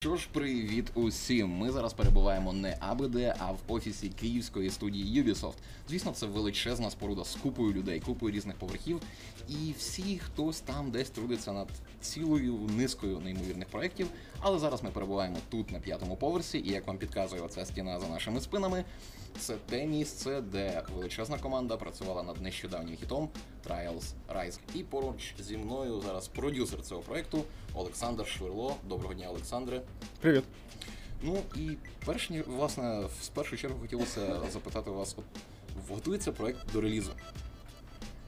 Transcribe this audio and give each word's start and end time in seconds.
Що 0.00 0.16
ж, 0.16 0.28
привіт 0.32 0.90
усім! 0.94 1.50
Ми 1.50 1.70
зараз 1.70 1.92
перебуваємо 1.92 2.52
не 2.52 2.76
аби 2.80 3.08
де, 3.08 3.34
а 3.38 3.52
в 3.52 3.58
офісі 3.68 4.08
київської 4.08 4.70
студії 4.70 5.22
Ubisoft. 5.22 5.54
Звісно, 5.88 6.12
це 6.12 6.26
величезна 6.26 6.90
споруда 6.90 7.24
з 7.24 7.34
купою 7.34 7.72
людей, 7.72 8.00
купою 8.00 8.34
різних 8.34 8.56
поверхів. 8.56 9.00
І 9.48 9.74
всі 9.78 10.18
хтось 10.18 10.60
там 10.60 10.90
десь 10.90 11.10
трудиться 11.10 11.52
над 11.52 11.68
цілою 12.00 12.54
низкою 12.76 13.20
неймовірних 13.20 13.68
проєктів. 13.68 14.06
Але 14.40 14.58
зараз 14.58 14.82
ми 14.82 14.90
перебуваємо 14.90 15.36
тут 15.50 15.70
на 15.72 15.78
п'ятому 15.80 16.16
поверсі, 16.16 16.58
і 16.58 16.70
як 16.70 16.86
вам 16.86 16.98
підказує 16.98 17.42
оця 17.42 17.66
стіна 17.66 18.00
за 18.00 18.08
нашими 18.08 18.40
спинами, 18.40 18.84
це 19.38 19.56
те 19.68 19.86
місце, 19.86 20.40
де 20.40 20.82
величезна 20.94 21.38
команда 21.38 21.76
працювала 21.76 22.22
над 22.22 22.42
нещодавнім 22.42 22.96
хітом 22.96 23.28
Trials 23.68 24.12
Rise. 24.34 24.58
І 24.74 24.82
поруч 24.82 25.34
зі 25.40 25.56
мною 25.56 26.00
зараз 26.00 26.28
продюсер 26.28 26.82
цього 26.82 27.00
проєкту 27.00 27.44
Олександр 27.74 28.26
Швирло. 28.26 28.76
Доброго 28.88 29.14
дня, 29.14 29.28
Олександре. 29.30 29.82
Привіт. 30.20 30.44
Ну 31.22 31.42
і 31.56 31.70
перш 32.04 32.30
власне, 32.46 33.00
в 33.20 33.28
першу 33.28 33.56
чергу 33.56 33.80
хотілося 33.80 34.40
запитати 34.52 34.90
вас: 34.90 35.14
от 35.18 35.24
готується 35.88 36.32
проект 36.32 36.72
до 36.72 36.80
релізу. 36.80 37.12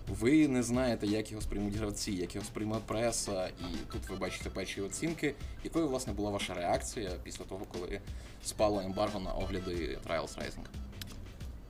Ви 0.08 0.48
не 0.48 0.62
знаєте, 0.62 1.06
як 1.06 1.30
його 1.30 1.42
сприймуть 1.42 1.74
гравці, 1.74 2.12
як 2.12 2.34
його 2.34 2.46
сприйме 2.46 2.78
преса, 2.86 3.46
і 3.46 3.92
тут 3.92 4.08
ви 4.08 4.16
бачите 4.16 4.50
перші 4.50 4.80
оцінки. 4.80 5.34
Якою, 5.64 5.88
власне, 5.88 6.12
була 6.12 6.30
ваша 6.30 6.54
реакція 6.54 7.10
після 7.22 7.44
того, 7.44 7.66
коли 7.72 8.00
спало 8.44 8.80
ембарго 8.80 9.20
на 9.20 9.32
огляди 9.32 9.98
Trials 10.06 10.38
Rising? 10.38 10.64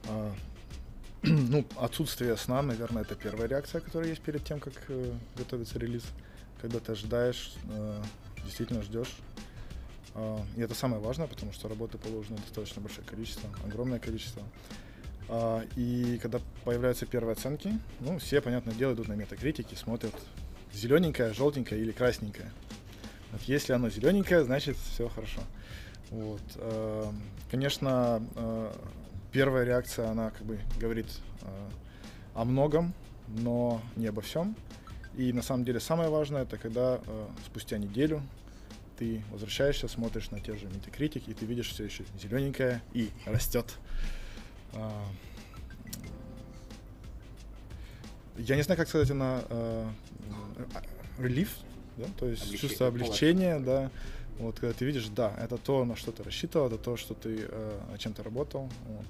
А, 0.08 0.32
ну, 1.22 1.64
отсутствие 1.76 2.36
сна, 2.36 2.62
наверное, 2.62 3.02
это 3.02 3.14
первая 3.14 3.48
реакция, 3.48 3.80
которая 3.80 4.08
есть 4.08 4.22
перед 4.22 4.44
тем, 4.44 4.60
как 4.60 4.74
э, 4.88 5.12
готовится 5.36 5.78
релиз. 5.78 6.04
Когда 6.60 6.78
ты 6.78 6.92
ожидаешь, 6.92 7.54
э, 7.68 8.02
действительно 8.44 8.82
ждешь. 8.82 9.16
А, 10.14 10.40
и 10.56 10.60
это 10.60 10.74
самое 10.74 11.02
важное, 11.02 11.26
потому 11.26 11.52
что 11.52 11.68
работы 11.68 11.98
положено 11.98 12.36
достаточно 12.38 12.82
большое 12.82 13.06
количество, 13.06 13.48
огромное 13.64 13.98
количество. 13.98 14.42
А, 15.28 15.64
и 15.76 16.18
когда 16.20 16.40
появляются 16.64 17.06
первые 17.06 17.32
оценки, 17.34 17.78
ну, 18.00 18.18
все, 18.18 18.40
понятное 18.40 18.74
дело, 18.74 18.94
идут 18.94 19.08
на 19.08 19.14
метакритики, 19.14 19.74
смотрят 19.74 20.14
зелененькое, 20.72 21.32
желтенькое 21.32 21.80
или 21.80 21.92
красненькое. 21.92 22.50
Вот 23.32 23.42
если 23.42 23.72
оно 23.72 23.90
зелененькое, 23.90 24.44
значит 24.44 24.76
все 24.76 25.08
хорошо. 25.08 25.40
Вот. 26.10 26.42
э, 26.56 27.12
Конечно, 27.50 28.22
э, 28.34 28.72
первая 29.32 29.64
реакция, 29.64 30.08
она 30.10 30.30
как 30.30 30.42
бы 30.44 30.58
говорит 30.78 31.06
э, 31.42 31.68
о 32.34 32.44
многом, 32.44 32.92
но 33.28 33.80
не 33.96 34.06
обо 34.06 34.22
всем. 34.22 34.56
И 35.16 35.32
на 35.32 35.42
самом 35.42 35.64
деле 35.64 35.80
самое 35.80 36.08
важное, 36.10 36.42
это 36.42 36.56
когда 36.56 37.00
э, 37.04 37.26
спустя 37.46 37.78
неделю 37.78 38.22
ты 38.98 39.22
возвращаешься, 39.30 39.88
смотришь 39.88 40.30
на 40.30 40.40
те 40.40 40.54
же 40.56 40.66
метакритики, 40.66 41.30
и 41.30 41.34
ты 41.34 41.46
видишь 41.46 41.68
все 41.70 41.84
еще 41.84 42.04
зелененькое 42.20 42.82
и 42.92 43.10
растет. 43.24 43.78
А, 44.74 45.04
Я 48.38 48.56
не 48.56 48.62
знаю, 48.62 48.78
как 48.78 48.88
сказать 48.88 49.10
на 49.10 49.42
э, 49.48 49.88
э, 51.18 51.22
релиф, 51.22 51.56
да, 51.96 52.06
то 52.18 52.26
есть 52.26 52.44
Облегче- 52.46 52.58
чувство 52.58 52.86
облегчения, 52.88 53.58
да. 53.58 53.90
Вот 54.39 54.59
когда 54.59 54.73
ты 54.73 54.85
видишь, 54.85 55.07
да, 55.07 55.33
это 55.37 55.57
то, 55.57 55.85
на 55.85 55.95
что 55.95 56.11
ты 56.11 56.23
рассчитывал, 56.23 56.67
это 56.67 56.77
то, 56.77 56.97
что 56.97 57.13
ты 57.13 57.47
э, 57.49 57.79
над 57.91 57.99
чем 57.99 58.13
ты 58.13 58.23
работал. 58.23 58.69
Вот. 58.87 59.05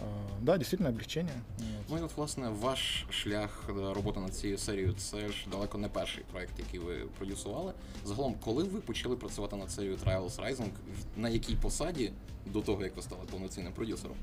А, 0.00 0.04
да, 0.42 0.56
действительно 0.58 0.90
облегчение. 0.90 1.40
Вот. 1.58 1.86
Ну 1.90 1.98
і 1.98 2.00
от, 2.00 2.16
власне, 2.16 2.48
ваш 2.48 3.06
шлях 3.10 3.64
е, 3.68 3.72
роботи 3.72 4.20
над 4.20 4.34
цією 4.34 4.58
серією 4.58 4.92
це 4.92 5.28
ж 5.28 5.46
далеко 5.50 5.78
не 5.78 5.88
перший 5.88 6.24
проект, 6.32 6.58
який 6.58 6.80
ви 6.80 6.94
продюсували. 7.18 7.72
Загалом, 8.04 8.34
коли 8.44 8.64
ви 8.64 8.80
почали 8.80 9.16
працювати 9.16 9.56
над 9.56 9.70
серією 9.70 9.96
Trials 9.96 10.40
Rising, 10.40 10.70
на 11.16 11.28
якій 11.28 11.54
посаді 11.54 12.12
до 12.46 12.60
того, 12.60 12.82
як 12.82 12.96
ви 12.96 13.02
стали 13.02 13.22
повноцінним 13.30 13.72
продюсером? 13.72 14.16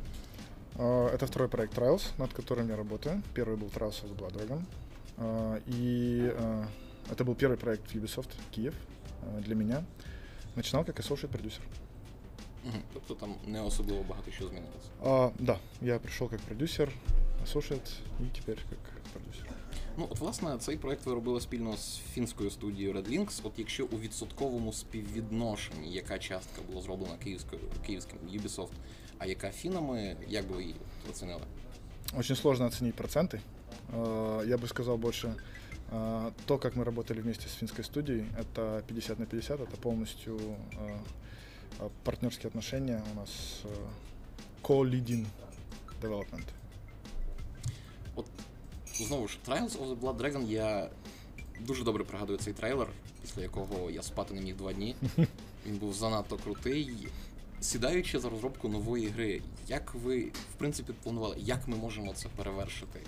А, 0.79 0.83
Это 1.13 1.25
второй 1.25 1.47
проект 1.47 1.77
Trials, 1.77 2.11
над 2.17 2.33
которым 2.33 2.69
я 2.69 2.75
работаю. 2.75 3.21
Первый 3.35 3.57
был 3.57 3.69
Trials 3.69 4.03
of 4.03 4.09
the 4.09 4.15
Blood 4.15 4.33
Dragon. 4.33 4.61
А, 5.17 5.59
И 5.67 6.33
а, 6.39 6.65
это 7.11 7.23
был 7.23 7.35
первый 7.35 7.57
проект 7.57 7.95
Ubisoft 7.95 8.29
Киев 8.51 8.73
а, 8.73 8.96
для 9.40 9.54
меня. 9.54 9.84
Начинал 10.56 10.84
как 10.84 11.00
associate 11.00 11.28
продюсер. 11.28 11.62
Тобто 12.92 13.14
там 13.14 13.34
не 13.46 13.60
особливо 13.62 14.02
багато 14.02 14.30
що 14.30 14.48
змінилося. 14.48 14.88
А, 15.04 15.30
Да, 15.38 15.58
я 15.82 15.98
пришел 15.98 16.28
как 16.28 16.40
продюсер, 16.40 16.90
associate 17.46 17.90
и 18.20 18.24
теперь 18.38 18.58
как 18.70 18.78
продюсер. 19.12 19.46
Ну, 19.96 20.06
от, 20.10 20.18
власне, 20.18 20.56
цей 20.58 20.76
проект 20.76 21.06
ви 21.06 21.14
робили 21.14 21.40
спільно 21.40 21.76
з 21.76 21.98
фінською 22.12 22.50
студією 22.50 22.92
Red 22.94 23.08
Links. 23.10 23.40
От 23.42 23.52
якщо 23.56 23.86
у 23.86 23.98
відсотковому 23.98 24.72
співвідношенні, 24.72 25.92
яка 25.92 26.18
частка 26.18 26.62
була 26.70 26.82
зроблена 26.82 27.14
київською 27.24 27.62
київським 27.86 28.18
Ubisoft, 28.34 28.72
а 29.18 29.26
яка 29.26 29.50
фінами, 29.50 30.16
як 30.28 30.48
би 30.48 30.54
ви 30.56 30.62
її 30.62 30.74
оцінили? 31.10 31.42
Очень 32.18 32.36
сложно 32.36 32.66
оценить 32.66 32.94
проценты. 32.96 33.40
А, 33.94 34.42
Я 34.46 34.56
бы 34.56 34.66
сказал 34.68 34.96
больше 34.96 35.34
то, 36.47 36.57
как 36.57 36.75
мы 36.75 36.83
работали 36.83 37.21
вместе 37.21 37.47
с 37.47 37.51
финской 37.51 37.83
студией, 37.83 38.25
это 38.37 38.83
50 38.87 39.19
на 39.19 39.25
50, 39.25 39.59
это 39.59 39.77
полностью 39.77 40.39
а, 40.75 40.99
а, 41.79 41.89
партнерские 42.03 42.47
отношения 42.47 43.03
у 43.11 43.15
нас 43.19 43.61
а, 43.63 43.67
co-leading 44.63 45.25
development. 46.01 46.45
От 48.15 48.25
знову 48.95 49.27
ж, 49.27 49.37
Trials 49.47 49.77
of 49.77 49.89
the 49.89 49.99
Blood 49.99 50.17
Dragon, 50.17 50.49
я 50.49 50.89
дуже 51.59 51.83
добре 51.83 52.03
пригадую 52.03 52.39
цей 52.39 52.53
трейлер, 52.53 52.87
після 53.21 53.41
якого 53.41 53.91
я 53.91 54.01
спати 54.01 54.33
не 54.33 54.41
міг 54.41 54.55
два 54.55 54.73
дні. 54.73 54.95
Він 55.65 55.77
був 55.77 55.93
занадто 55.93 56.37
крутий. 56.37 57.07
Сідаючи 57.61 58.19
за 58.19 58.29
розробку 58.29 58.69
нової 58.69 59.07
гри, 59.07 59.41
як 59.67 59.93
ви 59.93 60.23
в 60.25 60.53
принципі 60.57 60.93
планували, 61.03 61.35
як 61.39 61.67
ми 61.67 61.77
можемо 61.77 62.13
це 62.13 62.29
перевершити? 62.35 62.99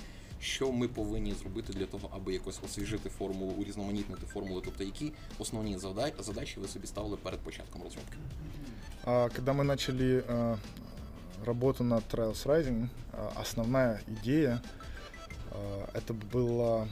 Що 0.42 0.72
ми 0.72 0.88
повинні 0.88 1.34
зробити 1.34 1.74
для 1.74 1.86
того, 1.86 2.10
аби 2.16 2.34
якось 2.34 2.60
освіжити 2.66 3.10
формулу, 3.10 3.52
урізноманітнити 3.52 4.26
формулу? 4.26 4.62
Тобто, 4.66 4.84
які 4.84 5.12
основні 5.40 5.78
завда- 5.78 6.24
задачі 6.24 6.60
ви 6.60 6.68
собі 6.68 6.88
ставили 6.88 7.18
перед 7.18 7.40
початком 7.40 7.82
розробки? 7.84 8.18
А, 9.06 9.30
Когда 9.36 9.52
мы 9.54 9.64
начали 9.64 10.24
а, 10.30 10.58
работу 11.46 11.84
над 11.84 12.04
Trials 12.14 12.46
Rising, 12.46 12.88
а, 13.14 13.42
основная 13.42 14.00
идея 14.08 14.62
а, 15.52 15.88
это 15.94 16.14
было 16.34 16.88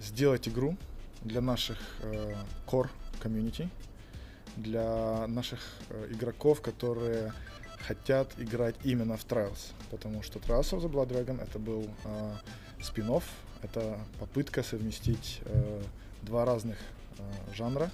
сделать 0.00 0.48
игру 0.48 0.76
для 1.24 1.40
наших 1.40 1.78
э, 2.04 2.36
core 2.66 2.88
community, 3.24 3.68
для 4.56 5.26
наших 5.26 5.58
э, 5.90 6.12
игроков, 6.12 6.60
которые 6.60 7.32
хотят 7.87 8.33
играть 8.37 8.75
именно 8.83 9.17
в 9.17 9.25
Trials, 9.25 9.71
потому 9.91 10.23
что 10.23 10.39
Trials 10.39 10.71
of 10.71 10.81
the 10.81 10.89
Blood 10.89 11.09
Dragon 11.09 11.41
это 11.41 11.59
был 11.59 11.87
э, 12.05 12.33
спин 12.81 13.09
это 13.61 13.97
попытка 14.19 14.61
совместить 14.61 15.41
э, 15.45 15.81
два 16.21 16.45
разных 16.45 16.77
э, 17.17 17.53
жанра. 17.55 17.89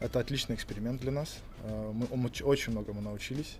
Это 0.00 0.20
отличный 0.20 0.54
эксперимент 0.54 1.00
для 1.00 1.10
нас. 1.10 1.38
Э, 1.64 1.92
мы 1.92 2.28
оч- 2.28 2.44
очень 2.44 2.72
многому 2.72 3.00
научились. 3.00 3.56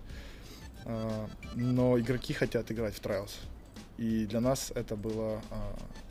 Э, 0.85 1.27
Но 1.55 1.99
игроки 1.99 2.33
хотят 2.33 2.71
играть 2.71 2.95
в 2.95 3.01
Trials. 3.01 3.31
И 3.97 4.25
для 4.25 4.39
нас 4.39 4.71
это 4.73 4.95
была 4.95 5.33
э, 5.33 5.39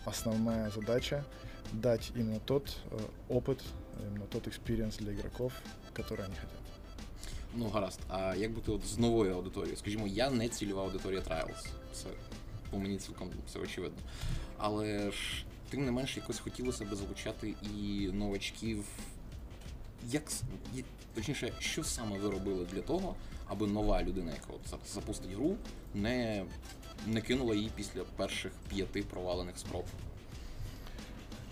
основная 0.05 0.71
задача 0.71 1.25
дать 1.73 2.12
именно 2.15 2.41
тот 2.41 2.77
э, 2.91 2.99
опыт, 3.31 3.62
именно 4.07 4.27
тот 4.27 4.47
experience 4.49 4.97
для 4.97 5.15
игроков, 5.15 5.55
который 5.95 6.27
они 6.27 6.34
хотят. 6.34 6.68
Ну, 7.54 7.69
гаразд. 7.69 8.00
А 8.09 8.34
як 8.34 8.53
бути 8.53 8.72
от 8.72 8.86
з 8.86 8.98
новою 8.98 9.34
аудиторією? 9.34 9.76
Скажімо, 9.76 10.06
я 10.06 10.31
не 10.31 10.48
цільова 10.48 10.82
аудиторія 10.82 11.20
Trials. 11.20 11.66
Це 11.92 12.06
по 12.70 12.78
мені 12.78 12.98
цілком 12.98 13.31
все 13.47 13.59
очевидно. 13.59 13.98
Але 14.59 15.10
ж 15.10 15.44
тим 15.70 15.84
не 15.84 15.92
менш 15.92 16.16
якось 16.16 16.38
хотілося 16.38 16.84
би 16.84 16.97
залучати 16.97 17.54
і 17.76 18.09
новачків. 18.12 18.84
Як 20.09 20.22
точніше, 21.14 21.53
що 21.59 21.84
саме 21.84 22.19
ви 22.19 22.30
робили 22.30 22.66
для 22.72 22.80
того, 22.80 23.15
аби 23.47 23.66
нова 23.66 24.03
людина, 24.03 24.30
яка 24.30 24.53
от 24.53 24.89
запустить 24.94 25.33
гру, 25.33 25.56
не, 25.94 26.44
не 27.06 27.21
кинула 27.21 27.54
її 27.54 27.71
після 27.77 28.04
перших 28.04 28.53
п'яти 28.68 29.03
провалених 29.03 29.59
спроб? 29.59 29.84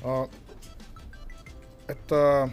А, 0.04 0.26
Это 1.86 2.50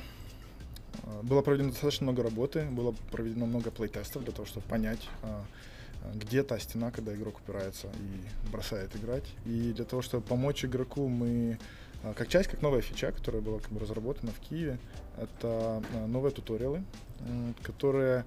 было 1.24 1.42
проведено 1.42 1.70
достаточно 1.70 2.06
много 2.06 2.24
работы, 2.24 2.66
было 2.66 2.94
проведено 3.12 3.46
много 3.46 3.72
плейтестов 3.72 4.24
для 4.24 4.34
того, 4.34 4.46
чтобы 4.46 4.66
понять, 4.68 5.08
а, 5.22 5.46
а, 6.04 6.12
где 6.16 6.44
та 6.44 6.60
стена, 6.60 6.92
когда 6.92 7.14
игрок 7.14 7.40
упирается 7.40 7.88
и 7.88 8.50
бросает 8.52 8.96
играть. 8.96 9.26
И 9.46 9.74
для 9.74 9.86
того, 9.86 10.02
чтобы 10.02 10.24
помочь 10.24 10.66
игроку, 10.66 11.08
мы 11.08 11.58
а, 12.04 12.14
как 12.14 12.28
часть, 12.28 12.50
как 12.50 12.62
новая 12.62 12.82
фича, 12.82 13.12
которая 13.12 13.42
была 13.42 13.60
как 13.60 13.72
бы 13.72 13.80
разработана 13.80 14.32
в 14.32 14.40
Киеве, 14.40 14.78
это 15.18 15.82
а, 15.94 16.08
новые 16.08 16.32
туториалы, 16.32 16.84
которые, 17.64 18.26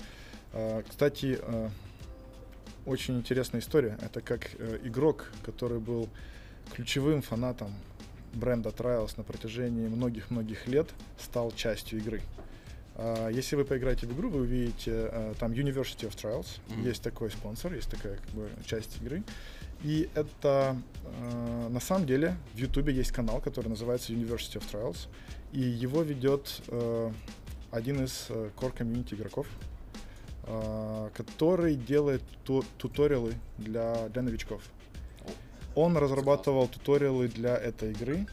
а, 0.52 0.82
кстати, 0.88 1.38
а, 1.42 1.70
очень 2.86 3.18
интересная 3.18 3.60
история. 3.60 3.98
Это 4.00 4.20
как 4.20 4.48
э, 4.58 4.78
игрок, 4.84 5.32
который 5.42 5.80
был 5.80 6.08
ключевым 6.72 7.20
фанатом 7.20 7.74
бренда 8.32 8.68
Trials 8.68 9.14
на 9.16 9.24
протяжении 9.24 9.88
многих-многих 9.88 10.68
лет, 10.68 10.88
стал 11.18 11.50
частью 11.50 11.98
игры. 11.98 12.22
А, 12.98 13.28
Если 13.28 13.56
вы 13.56 13.64
поиграете 13.64 14.06
в 14.06 14.12
игру, 14.16 14.30
вы 14.30 14.40
увидите 14.40 14.92
а, 14.92 15.34
там 15.38 15.52
University 15.52 16.08
of 16.08 16.16
Trials. 16.16 16.46
Мгм. 16.68 16.84
Есть 16.84 17.02
такой 17.02 17.30
спонсор, 17.30 17.74
есть 17.74 17.90
такая 17.90 18.16
как 18.16 18.30
бы 18.30 18.48
часть 18.64 18.96
игры. 19.02 19.22
И 19.82 20.08
это 20.14 20.76
а, 21.04 21.68
на 21.68 21.80
самом 21.80 22.06
деле 22.06 22.36
в 22.54 22.58
YouTube 22.58 22.88
есть 22.88 23.12
канал, 23.12 23.40
который 23.40 23.68
называется 23.68 24.12
University 24.12 24.58
of 24.60 24.64
Trials. 24.72 25.08
И 25.52 25.60
его 25.60 26.02
ведет 26.02 26.62
а, 26.68 27.12
один 27.70 28.04
из 28.04 28.28
core 28.56 28.74
комьюнити 28.76 29.14
игроков, 29.14 29.46
а, 30.44 31.10
который 31.14 31.74
делает 31.76 32.22
ту- 32.44 32.64
туториалы 32.78 33.34
для, 33.58 34.08
для 34.08 34.22
новичков. 34.22 34.62
Он 35.74 35.94
разрабатывал 35.98 36.68
туториалы 36.68 37.28
для 37.28 37.54
этой 37.54 37.90
игры, 37.92 38.26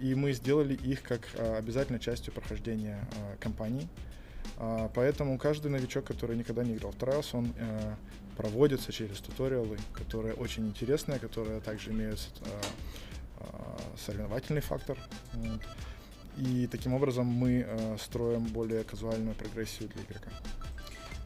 и 0.00 0.14
мы 0.14 0.32
сделали 0.32 0.74
их 0.74 1.02
как 1.02 1.20
а, 1.34 1.58
обязательной 1.58 2.00
частью 2.00 2.32
прохождения 2.32 3.06
а, 3.16 3.36
кампании. 3.38 3.86
А, 4.56 4.90
Поэтому 4.94 5.38
каждый 5.38 5.70
новичок, 5.70 6.04
который 6.04 6.36
никогда 6.36 6.64
не 6.64 6.74
играл 6.74 6.92
в 6.92 6.96
Trials, 6.96 7.28
он 7.32 7.52
э, 7.58 7.94
проводится 8.36 8.92
через 8.92 9.18
туториалы, 9.20 9.78
которые 9.92 10.34
очень 10.34 10.66
интересные, 10.66 11.18
которые 11.18 11.60
также 11.60 11.90
имеют 11.90 12.20
а, 12.40 12.60
а, 13.40 13.78
соревновательный 13.98 14.60
фактор. 14.60 14.96
Вот. 15.34 15.60
И 16.38 16.66
таким 16.68 16.94
образом 16.94 17.26
мы 17.26 17.66
э, 17.66 17.96
строим 17.98 18.44
более 18.44 18.84
казуальную 18.84 19.34
прогрессию 19.34 19.88
для 19.88 20.02
игрока. 20.02 20.30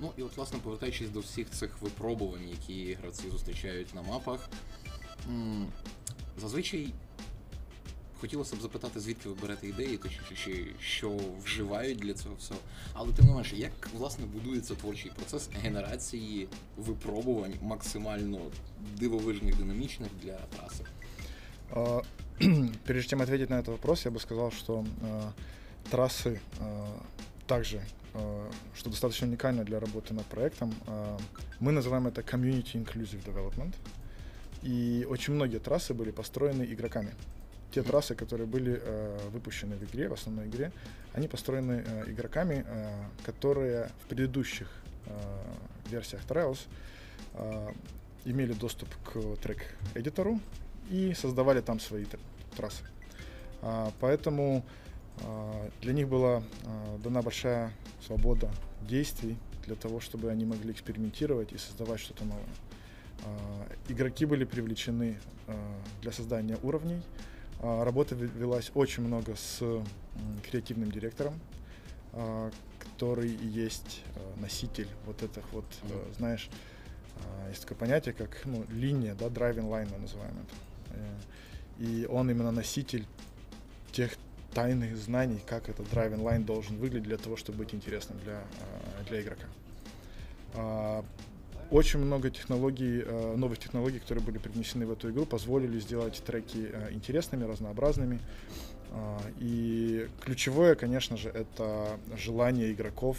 Ну 0.00 0.12
і 0.17 0.23
от, 0.23 0.37
власне, 0.37 0.59
повертаючись 0.62 1.11
до 1.11 1.20
всіх 1.20 1.50
цих 1.50 1.82
випробувань, 1.82 2.49
які 2.49 2.94
гравці 2.94 3.31
зустрічають 3.31 3.94
на 3.94 4.03
мапах, 4.03 4.49
м, 5.29 5.67
зазвичай 6.41 6.93
хотілося 8.20 8.56
б 8.56 8.61
запитати, 8.61 9.00
звідки 9.00 9.29
ви 9.29 9.35
берете 9.35 9.69
ідеї, 9.69 9.97
точніше, 9.97 10.35
чи 10.44 10.67
що 10.81 11.19
вживають 11.44 11.99
для 11.99 12.14
цього 12.14 12.35
всього. 12.35 12.61
Але 12.93 13.12
тим 13.12 13.26
не 13.26 13.32
менше, 13.32 13.56
як 13.56 13.73
власне 13.99 14.26
будується 14.26 14.75
творчий 14.75 15.11
процес 15.17 15.49
генерації 15.62 16.49
випробувань 16.76 17.55
максимально 17.62 18.38
дивовижних, 18.99 19.56
динамічних 19.56 20.09
для 20.23 20.37
траси? 20.37 20.85
А, 21.75 22.03
Прежде 22.87 23.11
чем 23.11 23.20
ответить 23.20 23.50
на 23.50 23.55
этот 23.55 23.69
вопрос, 23.69 24.05
я 24.05 24.11
бы 24.11 24.20
сказал, 24.20 24.50
что 24.50 24.85
э, 25.00 25.31
трассы 25.91 26.41
э, 26.61 26.87
также, 27.47 27.82
э, 28.14 28.50
что 28.75 28.91
достаточно 28.91 29.26
уникально 29.26 29.64
для 29.64 29.79
работы 29.79 30.14
над 30.14 30.26
проектом, 30.26 30.75
э, 30.87 31.19
мы 31.61 31.73
называем 31.73 32.06
это 32.06 32.23
Community 32.23 32.75
Inclusive 32.75 33.25
Development. 33.25 33.75
И 34.62 35.06
очень 35.09 35.35
многие 35.35 35.59
трассы 35.59 35.93
были 35.94 36.11
построены 36.11 36.64
игроками. 36.64 37.12
Те 37.72 37.84
трассы, 37.84 38.16
которые 38.16 38.48
были 38.48 38.81
э, 38.81 39.30
выпущены 39.31 39.75
в 39.75 39.84
игре, 39.84 40.08
в 40.08 40.14
основной 40.14 40.48
игре, 40.48 40.72
они 41.14 41.28
построены 41.28 41.84
э, 41.86 42.12
игроками, 42.12 42.66
э, 42.66 42.94
которые 43.25 43.90
в 44.04 44.08
предыдущих 44.08 44.69
э, 45.06 45.12
версиях 45.90 46.22
Trials 46.25 46.60
э, 47.34 47.72
имели 48.25 48.54
доступ 48.54 48.90
к 49.04 49.38
трек-эдитору 49.42 50.40
и 50.90 51.14
создавали 51.14 51.62
там 51.62 51.80
свои 51.80 52.04
тр- 52.04 52.19
трассы. 52.56 52.84
А, 53.62 53.92
поэтому 54.00 54.63
а, 55.24 55.70
для 55.81 55.94
них 55.94 56.08
была 56.08 56.44
а, 56.66 56.98
дана 57.00 57.22
большая 57.22 57.72
свобода 58.06 58.50
действий 58.81 59.38
для 59.66 59.75
того, 59.75 60.00
чтобы 60.00 60.30
они 60.30 60.46
могли 60.46 60.72
экспериментировать 60.72 61.54
и 61.54 61.58
создавать 61.58 62.00
что-то 62.00 62.25
новое. 62.25 62.44
А, 63.25 63.68
игроки 63.88 64.25
были 64.25 64.46
привлечены 64.46 65.18
а, 65.48 65.56
для 66.02 66.12
создания 66.12 66.58
уровней. 66.63 67.02
А, 67.62 67.83
работа 67.83 68.15
ве- 68.15 68.31
велась 68.38 68.71
очень 68.75 69.04
много 69.04 69.36
с 69.36 69.62
креативным 70.50 70.92
директором, 70.92 71.39
а, 72.13 72.51
который 72.80 73.30
и 73.31 73.48
есть 73.48 74.04
а, 74.15 74.39
носитель 74.42 74.88
вот 75.06 75.24
этих 75.24 75.44
вот, 75.51 75.65
э, 75.83 76.13
знаешь, 76.18 76.50
есть 77.50 77.62
такое 77.63 77.77
понятие, 77.77 78.13
как 78.13 78.42
ну, 78.45 78.63
линия, 78.69 79.15
да, 79.15 79.25
driving 79.27 79.69
line 79.69 79.89
мы 79.92 79.98
называем 80.00 80.33
это. 80.33 80.95
Э, 81.00 81.18
И 81.80 82.06
он 82.06 82.30
именно 82.30 82.51
носитель 82.51 83.06
тех 83.92 84.12
тайных 84.53 84.95
знаний, 84.98 85.39
как 85.48 85.69
этот 85.69 85.88
driving 85.92 86.21
line 86.21 86.44
должен 86.45 86.77
выглядеть 86.77 87.07
для 87.07 87.18
того, 87.18 87.36
чтобы 87.36 87.60
быть 87.60 87.74
интересным 87.74 88.19
для, 88.19 88.44
для 89.07 89.21
игрока. 89.21 89.48
А, 91.67 91.75
Очень 91.75 92.00
много 92.00 92.31
технологий, 92.31 93.03
э, 93.06 93.37
новых 93.37 93.59
технологий, 93.59 93.99
которые 93.99 94.25
были 94.25 94.38
привнесены 94.38 94.87
в 94.87 94.91
эту 94.93 95.11
игру, 95.11 95.26
позволили 95.26 95.81
сделать 95.81 96.23
треки 96.25 96.70
э, 96.73 96.93
интересными, 96.93 97.44
разнообразными. 97.44 98.19
А, 98.93 99.20
И 99.41 100.09
ключевое, 100.20 100.75
конечно 100.75 101.17
же, 101.17 101.29
это 101.29 101.99
желание 102.17 102.73
игроков 102.73 103.17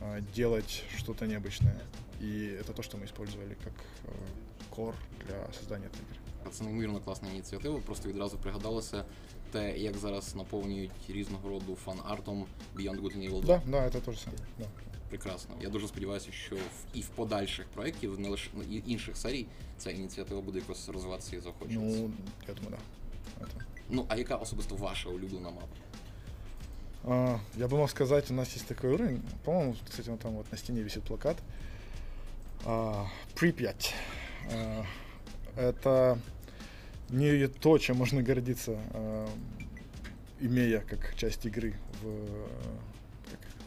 а, 0.00 0.20
делать 0.34 0.84
что-то 0.98 1.26
необычное. 1.26 1.80
И 2.20 2.56
это 2.60 2.72
то, 2.72 2.82
что 2.82 2.98
мы 2.98 3.06
использовали 3.06 3.54
как 3.64 3.72
э, 4.04 4.12
core 4.70 4.94
для 5.26 5.52
создания 5.58 5.86
этой 5.86 6.00
игры. 6.00 6.16
Це 6.52 6.64
неймовірно 6.64 7.00
класна 7.00 7.28
ініціатива. 7.28 7.80
Просто 7.86 8.08
відразу 8.08 8.36
пригадалося 8.38 9.04
те, 9.52 9.78
як 9.78 9.96
зараз 9.96 10.34
наповнюють 10.36 10.90
різного 11.08 11.48
роду 11.48 11.76
фан-артом 11.84 12.44
Beyond 12.76 13.00
Good 13.00 13.16
and 13.16 13.30
Evil 13.30 13.40
2. 13.40 13.56
Да, 13.56 13.62
да, 13.70 13.86
это 13.86 14.00
то 14.00 14.12
же 14.12 14.18
самое. 14.18 14.42
Да. 14.58 14.64
Прекрасно. 15.14 15.54
Я 15.60 15.68
дуже 15.68 15.88
сподіваюся, 15.88 16.32
що 16.32 16.56
в 16.56 16.60
і 16.94 17.00
в 17.00 17.08
подальших 17.08 17.66
проєктів, 17.66 18.20
не 18.20 18.28
лише 18.28 18.50
і 18.70 18.82
інших 18.86 19.16
серій, 19.16 19.46
ця 19.78 19.90
ініціатива 19.90 20.40
буде 20.40 20.58
якось 20.58 20.88
розвиватися 20.88 21.36
і 21.36 21.40
заохочуватися. 21.40 22.00
Ну, 22.00 22.10
я 22.48 22.54
думаю, 22.54 22.76
да. 22.76 23.44
Это. 23.44 23.64
Ну, 23.90 24.06
а 24.08 24.16
яка 24.16 24.36
особисто 24.36 24.74
ваша 24.76 25.08
улюблена 25.08 25.50
мапа? 25.50 25.66
А, 27.04 27.38
я 27.56 27.66
бы 27.66 27.76
мог 27.76 27.90
сказать, 27.90 28.30
у 28.30 28.34
нас 28.34 28.54
есть 28.54 28.66
такой 28.66 28.90
уровень. 28.90 29.22
По-моему, 29.44 29.74
кстати, 29.88 30.10
вот 30.10 30.20
там 30.20 30.32
вот 30.32 30.50
на 30.52 30.58
стене 30.58 30.82
висит 30.82 31.02
плакат. 31.04 31.36
А, 32.64 33.06
Припять. 33.34 33.94
А, 34.52 34.84
это 35.56 36.18
не 37.08 37.48
то, 37.48 37.78
чем 37.78 37.96
можно 37.96 38.22
гордиться, 38.22 38.78
а, 38.92 39.28
имея 40.40 40.80
как 40.80 41.16
часть 41.16 41.46
игры 41.46 41.74
в 42.02 42.48
как 43.03 43.03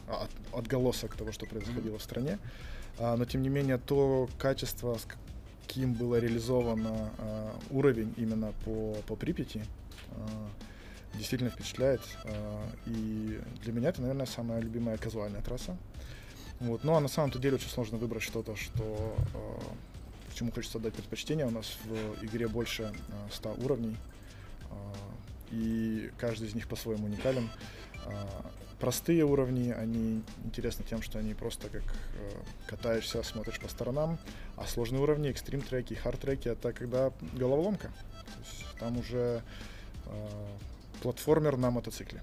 от- 0.09 0.57
отголосок 0.59 1.15
того, 1.15 1.31
что 1.31 1.45
происходило 1.45 1.97
в 1.97 2.03
стране. 2.03 2.39
А, 2.97 3.15
но 3.17 3.25
тем 3.25 3.41
не 3.41 3.49
менее, 3.49 3.77
то 3.77 4.29
качество, 4.37 4.95
с 4.97 5.07
каким 5.67 5.93
было 5.93 6.19
реализовано 6.19 7.11
а, 7.17 7.55
уровень 7.69 8.13
именно 8.17 8.53
по, 8.65 8.93
по 9.07 9.15
Припяти, 9.15 9.63
а, 10.11 10.49
действительно 11.15 11.49
впечатляет. 11.49 12.01
а, 12.25 12.65
И 12.85 13.39
для 13.63 13.73
меня 13.73 13.89
это, 13.89 14.01
наверное, 14.01 14.25
самая 14.25 14.59
любимая 14.61 14.97
казуальная 14.97 15.41
трасса. 15.41 15.77
Вот. 16.59 16.83
Ну 16.83 16.93
а 16.95 16.99
на 16.99 17.07
самом-то 17.07 17.39
деле 17.39 17.55
очень 17.55 17.69
сложно 17.69 17.97
выбрать 17.97 18.23
что-то, 18.23 18.55
что 18.55 19.15
а, 19.33 19.59
чему 20.39 20.51
хочется 20.53 20.77
отдать 20.77 20.93
предпочтение. 20.93 21.45
У 21.45 21.51
нас 21.51 21.77
в 21.83 22.25
игре 22.25 22.47
больше 22.47 22.83
а, 23.11 23.27
100 23.31 23.55
уровней, 23.63 23.97
а, 24.71 24.93
и 25.51 26.11
каждый 26.17 26.47
из 26.47 26.55
них 26.55 26.67
по-своему 26.67 27.05
уникален. 27.07 27.49
А, 28.08 28.50
Простые 28.84 29.24
уровни, 29.24 29.70
они 29.70 30.22
интересны 30.44 30.84
тем, 30.84 31.00
что 31.00 31.18
они 31.18 31.32
просто 31.32 31.70
как 31.70 31.82
э, 31.82 32.30
катаешься, 32.66 33.22
смотришь 33.22 33.58
по 33.58 33.68
сторонам, 33.68 34.18
а 34.56 34.66
сложные 34.66 35.00
уровни, 35.00 35.30
экстрим 35.30 35.62
треки, 35.62 35.94
хард 35.94 36.20
треки, 36.20 36.48
это 36.48 36.72
когда 36.72 37.10
головоломка. 37.32 37.88
То 37.88 38.40
есть 38.40 38.78
там 38.78 38.98
уже 38.98 39.42
э, 40.04 40.58
платформер 41.02 41.56
на 41.56 41.70
мотоцикле. 41.70 42.22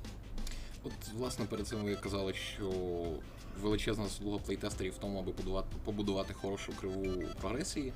От, 0.84 0.94
власне, 1.14 1.46
перед 1.46 1.68
цим 1.68 1.80
ви 1.80 1.96
казали, 1.96 2.34
що 2.34 2.72
величезна 3.62 4.04
заслуга 4.04 4.38
плейтестерів 4.38 4.94
в 4.94 4.98
тому, 4.98 5.20
аби 5.20 5.32
побудувати, 5.32 5.68
побудувати 5.84 6.34
хорошу 6.34 6.74
криву 6.80 7.24
прогресії. 7.42 7.94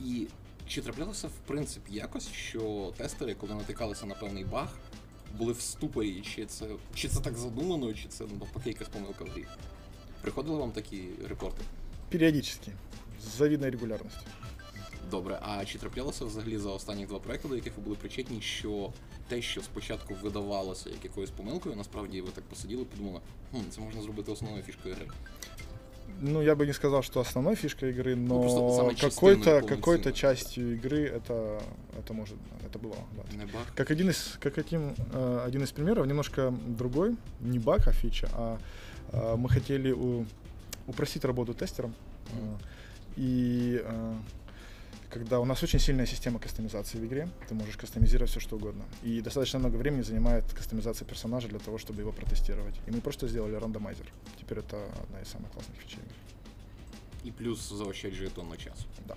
І 0.00 0.26
чи 0.66 0.82
траплялося 0.82 1.28
в 1.28 1.46
принципі 1.46 1.94
якось, 1.94 2.28
що 2.28 2.92
тестери, 2.96 3.34
коли 3.34 3.54
натикалися 3.54 4.06
на 4.06 4.14
певний 4.14 4.44
баг, 4.44 4.68
були 5.37 5.53
в 5.53 5.61
ступорі, 5.61 6.21
чи 6.21 6.45
це, 6.45 6.65
чи 6.95 7.07
це 7.07 7.19
так 7.19 7.37
задумано, 7.37 7.93
чи 7.93 8.07
це 8.07 8.23
навпаки 8.39 8.69
якась 8.69 8.89
помилка 8.89 9.23
в 9.23 9.27
грі? 9.27 9.45
Приходили 10.21 10.57
вам 10.57 10.71
такі 10.71 11.03
репорти? 11.29 11.61
Периодически, 12.09 12.71
с 13.19 13.37
завидной 13.37 13.69
регулярностью. 13.69 14.27
Добре, 15.11 15.39
а 15.41 15.65
чи 15.65 15.77
траплялося 15.79 16.25
взагалі 16.25 16.57
за 16.57 16.69
останні 16.69 17.05
два 17.05 17.19
проекти, 17.19 17.47
до 17.47 17.55
яких 17.55 17.77
ви 17.77 17.83
були 17.83 17.95
причетні, 17.95 18.41
що 18.41 18.93
те, 19.27 19.41
що 19.41 19.61
спочатку 19.61 20.15
видавалося 20.23 20.89
як 20.89 21.03
якоюсь 21.03 21.29
помилкою, 21.29 21.75
насправді 21.75 22.21
ви 22.21 22.31
так 22.31 22.43
посиділи, 22.43 22.81
і 22.81 22.85
подумали, 22.85 23.19
хм, 23.51 23.57
це 23.69 23.81
можна 23.81 24.01
зробити 24.01 24.31
основною 24.31 24.63
фішкою 24.63 24.95
гри. 24.95 25.07
Ну, 26.19 26.41
я 26.41 26.55
бы 26.55 26.65
не 26.67 26.73
сказал, 26.73 27.01
что 27.03 27.19
основной 27.19 27.55
фишкой 27.55 27.91
игры, 27.91 28.15
но 28.15 28.41
просто 28.41 28.75
самой 28.75 28.95
чистой, 28.95 29.09
какой-то, 29.15 29.61
какой-то 29.61 29.81
полноценной. 29.81 30.13
частью 30.15 30.73
игры 30.75 31.05
это, 31.07 31.61
это 31.97 32.13
может, 32.13 32.35
это 32.65 32.77
было, 32.79 32.95
да. 33.15 33.23
Как 33.75 33.91
один 33.91 34.09
из, 34.09 34.37
как 34.39 34.57
один, 34.57 34.93
э, 35.13 35.43
один 35.47 35.63
из 35.63 35.71
примеров, 35.71 36.05
немножко 36.07 36.53
другой, 36.67 37.15
не 37.39 37.59
баг, 37.59 37.87
а 37.87 37.91
фича, 37.91 38.29
а 38.33 38.57
э, 39.13 39.35
мы 39.37 39.49
хотели 39.49 39.91
у- 39.91 40.25
упростить 40.87 41.25
работу 41.25 41.53
тестерам. 41.53 41.93
э, 42.33 42.57
И 43.17 43.81
э, 43.83 44.13
когда 45.10 45.40
у 45.40 45.44
нас 45.44 45.62
очень 45.62 45.78
сильная 45.78 46.06
система 46.06 46.38
кастомизации 46.38 46.98
в 46.98 47.04
игре, 47.06 47.28
ты 47.48 47.54
можешь 47.54 47.76
кастомизировать 47.76 48.30
все 48.30 48.40
что 48.40 48.56
угодно. 48.56 48.84
И 49.02 49.20
достаточно 49.20 49.58
много 49.58 49.76
времени 49.76 50.02
занимает 50.02 50.44
кастомизация 50.52 51.06
персонажа 51.06 51.48
для 51.48 51.58
того, 51.58 51.78
чтобы 51.78 52.00
его 52.02 52.12
протестировать. 52.12 52.74
И 52.86 52.90
мы 52.90 53.00
просто 53.00 53.28
сделали 53.28 53.54
рандомайзер. 53.54 54.06
Теперь 54.38 54.58
это 54.58 54.84
одна 55.02 55.20
из 55.20 55.28
самых 55.28 55.50
классных 55.52 55.78
фичей. 55.82 56.02
І 57.24 57.30
плюс 57.30 57.72
заощаджує 57.72 58.30
тонну 58.30 58.56
часу. 58.56 58.84
Да. 59.08 59.16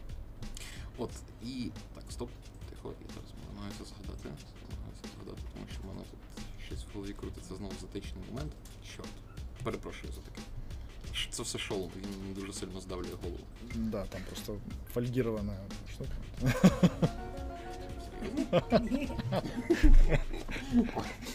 От 0.98 1.12
і 1.46 1.72
так, 1.96 2.04
стоп, 2.10 2.30
тихо, 2.70 2.94
я 3.02 3.08
зараз 3.14 3.32
намагаюся 3.50 3.84
згадати. 3.86 4.30
Намагаюся 4.70 5.08
згадати, 5.16 5.42
тому 5.54 5.66
що 5.72 5.82
в 5.82 5.86
мене 5.86 6.02
тут 6.12 6.46
щось 6.66 6.86
в 6.86 6.96
голові 6.96 7.14
крутиться 7.14 7.56
знову 7.56 7.74
затичний 7.82 8.24
момент. 8.30 8.52
Чорт. 8.96 9.10
Перепрошую 9.64 10.14
за 10.14 10.22
таке. 10.22 10.42
Це 11.31 11.43
все 11.43 11.59
шолом, 11.59 11.91
він 11.97 12.35
дуже 12.35 12.53
сильно 12.53 12.81
здавлює 12.81 13.15
голову. 13.23 13.45
Да, 13.75 14.05
там 14.07 14.21
просто 14.29 14.57
фольгированная 14.93 15.59
штука. 15.93 16.13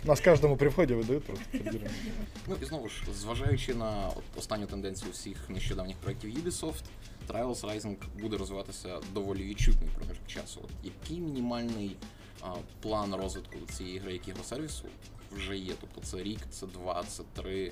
Нас 0.03 0.21
каждому 0.21 0.55
при 0.57 0.69
входе 0.69 0.95
выдают 0.95 1.23
просто 1.23 1.43
фольгированную. 1.51 1.91
Ну 2.47 2.55
і 2.61 2.65
знову 2.65 2.89
ж, 2.89 3.03
зважаючи 3.13 3.75
на 3.75 4.07
от 4.07 4.23
останню 4.37 4.67
тенденцію 4.67 5.11
всіх 5.11 5.49
нещодавніх 5.49 5.97
проєктів 5.97 6.37
Ubisoft, 6.37 6.83
Trials 7.27 7.61
Rising 7.61 7.95
буде 8.21 8.37
розвиватися 8.37 8.99
доволі 9.13 9.43
відчутний 9.43 9.89
проміжок 9.95 10.27
часу. 10.27 10.59
От 10.63 10.69
який 10.83 11.19
мінімальний 11.19 11.95
а, 12.41 12.53
план 12.81 13.15
розвитку 13.15 13.57
цієї 13.71 13.99
гри, 13.99 14.21
як 14.25 14.37
сервісу 14.45 14.85
вже 15.31 15.57
є? 15.57 15.73
Тобто 15.81 16.01
це 16.01 16.23
рік, 16.23 16.39
це 16.49 16.67
два, 16.67 17.03
це 17.03 17.23
три. 17.33 17.71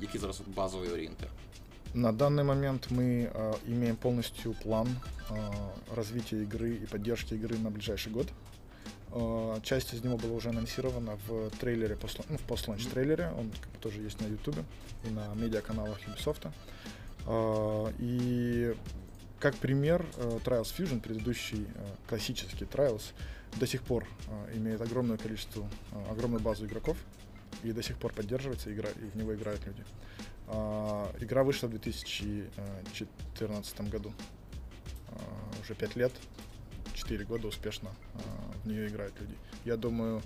Який 0.00 0.20
зараз 0.20 0.40
от 0.40 0.54
базовий 0.54 0.90
орієнтир? 0.90 1.28
На 1.94 2.12
данный 2.12 2.44
момент 2.44 2.90
мы 2.90 3.30
э, 3.32 3.54
имеем 3.66 3.96
полностью 3.96 4.54
план 4.62 4.88
э, 5.30 5.34
развития 5.94 6.42
игры 6.42 6.74
и 6.82 6.86
поддержки 6.86 7.34
игры 7.34 7.56
на 7.58 7.70
ближайший 7.70 8.12
год. 8.12 8.26
Э, 9.12 9.60
часть 9.62 9.94
из 9.94 10.04
него 10.04 10.18
была 10.18 10.34
уже 10.34 10.50
анонсирована 10.50 11.16
в 11.26 11.50
трейлере, 11.58 11.94
пост- 11.94 12.20
ну, 12.28 12.36
в 12.36 12.42
пост-ланч 12.42 12.86
трейлере, 12.86 13.32
он 13.38 13.50
как 13.50 13.70
бы 13.70 13.78
тоже 13.80 14.02
есть 14.02 14.20
на 14.20 14.26
YouTube 14.26 14.58
и 15.04 15.10
на 15.10 15.34
медиаканалах 15.34 15.98
Ubisoft. 16.06 16.50
И 17.98 18.74
как 19.40 19.54
пример, 19.56 20.04
Trials 20.44 20.72
Fusion, 20.76 21.00
предыдущий 21.00 21.66
классический 22.08 22.64
Trials, 22.66 23.12
до 23.56 23.66
сих 23.66 23.82
пор 23.82 24.06
имеет 24.54 24.80
огромное 24.82 25.16
количество, 25.16 25.66
огромную 26.10 26.42
базу 26.42 26.66
игроков 26.66 26.96
и 27.62 27.72
до 27.72 27.82
сих 27.82 27.98
пор 27.98 28.12
поддерживается, 28.12 28.72
игра, 28.72 28.90
и 28.90 29.10
в 29.10 29.16
него 29.16 29.34
играют 29.34 29.64
люди. 29.66 29.84
А, 30.48 31.12
Игра 31.20 31.42
вышла 31.42 31.66
в 31.66 31.70
2014 31.70 33.80
году. 33.90 34.12
А, 35.08 35.60
Уже 35.60 35.74
5 35.74 35.96
лет, 35.96 36.12
4 36.94 37.24
года 37.24 37.48
успешно 37.48 37.90
а, 38.14 38.18
в 38.62 38.68
нее 38.68 38.88
играют 38.88 39.14
люди. 39.20 39.34
Я 39.64 39.76
думаю, 39.76 40.22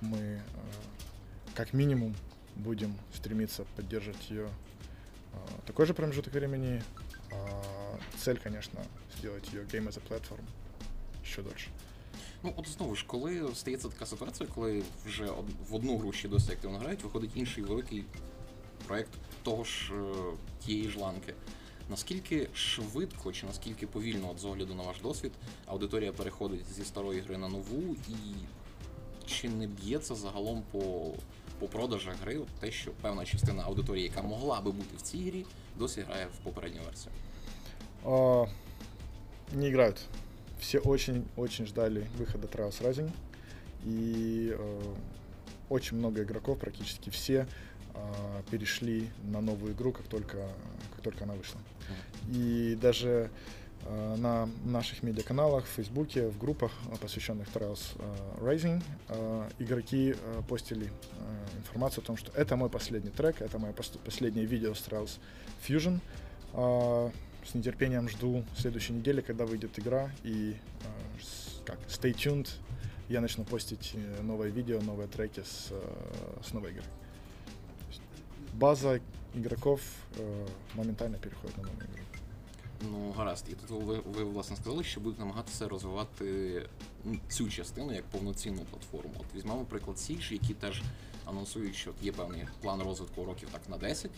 мы 0.00 0.40
а, 0.54 1.54
как 1.54 1.72
минимум 1.72 2.14
будем 2.56 2.96
стремиться 3.12 3.64
поддерживать 3.76 4.30
ее 4.30 4.48
а, 5.32 5.38
такой 5.66 5.86
же 5.86 5.94
промежуток 5.94 6.34
времени. 6.34 6.82
А, 7.32 7.98
Цель, 8.18 8.38
конечно, 8.38 8.80
сделать 9.18 9.52
ее 9.52 9.62
game 9.62 9.88
as 9.88 9.98
a 9.98 10.00
platform 10.00 10.44
еще 11.22 11.42
дольше. 11.42 11.70
Ну, 12.44 12.52
от 12.56 12.68
знову 12.68 12.94
ж, 12.94 13.04
коли 13.06 13.54
стається 13.54 13.88
така 13.88 14.06
ситуація, 14.06 14.48
коли 14.54 14.82
вже 15.06 15.28
в 15.70 15.74
одну 15.74 15.98
гру 15.98 16.12
ще 16.12 16.28
досить 16.28 16.50
активно 16.50 16.78
грають, 16.78 17.02
виходить 17.02 17.30
інший 17.34 17.64
великий 17.64 18.04
проект 18.86 19.10
того 19.42 19.64
ж 19.64 19.92
е, 19.94 20.14
тієї 20.64 20.88
ж 20.88 20.98
ланки. 20.98 21.34
Наскільки 21.90 22.48
швидко 22.54 23.32
чи 23.32 23.46
наскільки 23.46 23.86
повільно, 23.86 24.30
от 24.30 24.38
з 24.38 24.44
огляду 24.44 24.74
на 24.74 24.82
ваш 24.82 25.00
досвід, 25.00 25.32
аудиторія 25.66 26.12
переходить 26.12 26.72
зі 26.72 26.84
старої 26.84 27.20
гри 27.20 27.38
на 27.38 27.48
нову, 27.48 27.96
і 28.08 28.14
чи 29.26 29.48
не 29.48 29.66
б'ється 29.66 30.14
загалом 30.14 30.62
по, 30.70 31.12
по 31.58 31.66
продажах 31.66 32.14
гри 32.22 32.40
те, 32.60 32.70
що 32.70 32.90
певна 32.90 33.24
частина 33.24 33.62
аудиторії, 33.62 34.04
яка 34.04 34.22
могла 34.22 34.60
би 34.60 34.70
бути 34.70 34.96
в 34.96 35.02
цій 35.02 35.30
грі, 35.30 35.46
досі 35.78 36.00
грає 36.00 36.26
в 36.26 36.44
попередню 36.44 36.80
версію? 36.86 37.12
А, 38.06 38.46
не 39.56 39.68
играют. 39.68 40.06
Все 40.64 40.78
очень-очень 40.78 41.66
ждали 41.66 42.06
выхода 42.16 42.46
Trials 42.46 42.80
Rising. 42.80 43.10
И 43.84 44.56
э, 44.58 44.94
очень 45.68 45.98
много 45.98 46.22
игроков, 46.22 46.58
практически 46.58 47.10
все, 47.10 47.46
а, 47.92 48.42
перешли 48.50 49.10
на 49.24 49.42
новую 49.42 49.74
игру, 49.74 49.92
как 49.92 50.06
только, 50.06 50.38
как 50.94 51.02
только 51.02 51.24
она 51.24 51.34
вышла. 51.34 51.60
И 52.28 52.78
даже 52.80 53.28
э, 53.82 54.16
на 54.16 54.48
наших 54.64 55.02
медиаканалах, 55.02 55.66
в 55.66 55.68
Фейсбуке, 55.68 56.28
в 56.28 56.38
группах, 56.38 56.72
э, 56.90 56.96
посвященных 56.96 57.46
Trials 57.48 57.82
э, 57.98 58.38
Rising, 58.40 58.82
э, 59.08 59.50
игроки 59.58 60.14
э, 60.18 60.42
постили 60.48 60.86
э, 60.86 61.58
информацию 61.58 62.02
о 62.02 62.06
том, 62.06 62.16
что 62.16 62.32
это 62.32 62.56
мой 62.56 62.70
последний 62.70 63.10
трек, 63.10 63.42
это 63.42 63.58
мое 63.58 63.72
пос- 63.74 63.98
последнее 64.02 64.46
видео 64.46 64.72
с 64.72 64.78
Trials 64.78 65.18
Fusion. 65.68 66.00
А, 66.54 67.10
С 67.45 67.55
нетерпением 67.55 68.09
жду 68.09 68.43
следующей 68.57 68.93
недели, 68.93 69.21
когда 69.21 69.45
выйдет 69.45 69.79
игра, 69.79 70.11
и 70.23 70.51
э, 70.53 71.21
с- 71.21 71.61
как, 71.65 71.79
stay 71.87 72.13
tuned, 72.13 72.49
я 73.09 73.21
начну 73.21 73.43
постить 73.43 73.93
э, 73.95 74.21
новое 74.21 74.49
видео, 74.49 74.81
новые 74.81 75.07
треки 75.07 75.39
с, 75.39 75.71
э, 75.71 76.43
с 76.43 76.53
новой 76.53 76.71
игры. 76.71 76.83
То 76.83 77.87
есть 77.89 78.01
База 78.53 78.99
игроков 79.35 79.81
э, 80.17 80.47
моментально 80.75 81.17
переходит 81.17 81.57
на 81.57 81.63
новую 81.63 81.85
игру. 81.85 82.03
Ну, 82.81 83.11
гаразд. 83.17 83.45
І 83.49 83.53
тут 83.53 83.83
ви, 83.83 83.99
ви 83.99 84.23
власне 84.23 84.55
сказали, 84.55 84.83
що 84.83 85.01
будете 85.01 85.19
намагатися 85.21 85.67
розвивати 85.67 86.65
ну, 87.05 87.19
цю 87.29 87.49
частину 87.49 87.93
як 87.93 88.03
повноцінну 88.05 88.61
платформу. 88.61 89.11
От 89.19 89.35
візьмемо 89.35 89.65
приклад 89.65 89.97
Siege, 89.97 90.33
які 90.33 90.53
теж 90.53 90.81
анонсують, 91.25 91.75
що 91.75 91.91
є 92.01 92.11
певний 92.11 92.47
план 92.61 92.81
розвитку 92.81 93.25
років 93.25 93.49
так 93.51 93.61
на 93.69 93.77
10. 93.77 94.11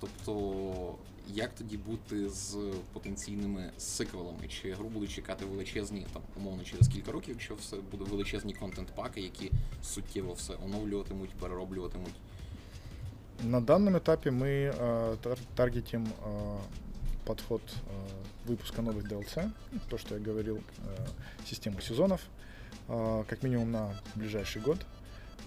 Тобто, 0.00 0.94
як 1.28 1.54
тоді 1.54 1.76
бути 1.76 2.28
з 2.28 2.56
потенційними 2.92 3.70
сиквелами? 3.78 4.48
Чи 4.48 4.72
гру 4.74 4.88
будуть 4.88 5.10
чекати 5.10 5.44
величезні, 5.44 6.06
там, 6.12 6.22
умовно, 6.36 6.64
через 6.64 6.88
кілька 6.88 7.12
років, 7.12 7.34
якщо 7.34 7.54
все 7.54 7.76
буде 7.76 8.04
величезні 8.04 8.54
контент-паки, 8.54 9.20
які 9.20 9.50
суттєво 9.82 10.32
все 10.32 10.54
оновлюватимуть, 10.64 11.30
перероблюватимуть? 11.30 12.14
На 13.42 13.60
данном 13.60 13.96
этапе 13.96 14.30
мы 14.30 14.46
э, 14.46 15.16
тар- 15.22 15.38
таргетим 15.56 16.06
э, 16.06 16.58
подход 17.26 17.62
э, 17.62 18.48
выпуска 18.48 18.80
новых 18.80 19.08
DLC, 19.08 19.50
ну, 19.72 19.80
то, 19.88 19.98
что 19.98 20.14
я 20.14 20.20
говорил, 20.20 20.56
э, 20.56 21.06
систему 21.46 21.80
сезонов, 21.80 22.20
э, 22.88 23.24
как 23.28 23.42
минимум 23.42 23.72
на 23.72 24.00
ближайший 24.14 24.62
год. 24.62 24.86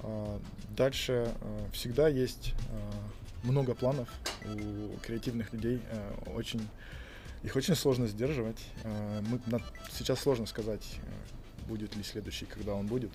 Э, 0.04 0.40
дальше 0.76 1.34
э, 1.42 1.66
всегда 1.72 2.10
есть 2.10 2.54
э, 2.70 2.92
много 3.44 3.76
планов 3.76 4.08
у 4.46 4.98
креативных 5.06 5.54
людей, 5.54 5.82
э, 5.92 6.14
очень 6.36 6.68
их 7.44 7.56
очень 7.56 7.76
сложно 7.76 8.08
сдерживать. 8.08 8.62
Э, 8.84 9.22
мы, 9.22 9.40
на- 9.46 9.62
сейчас 9.92 10.20
сложно 10.20 10.46
сказать, 10.48 10.86
э, 10.98 11.68
будет 11.70 11.96
ли 11.96 12.04
следующий, 12.04 12.46
когда 12.46 12.74
он 12.74 12.88
будет. 12.88 13.12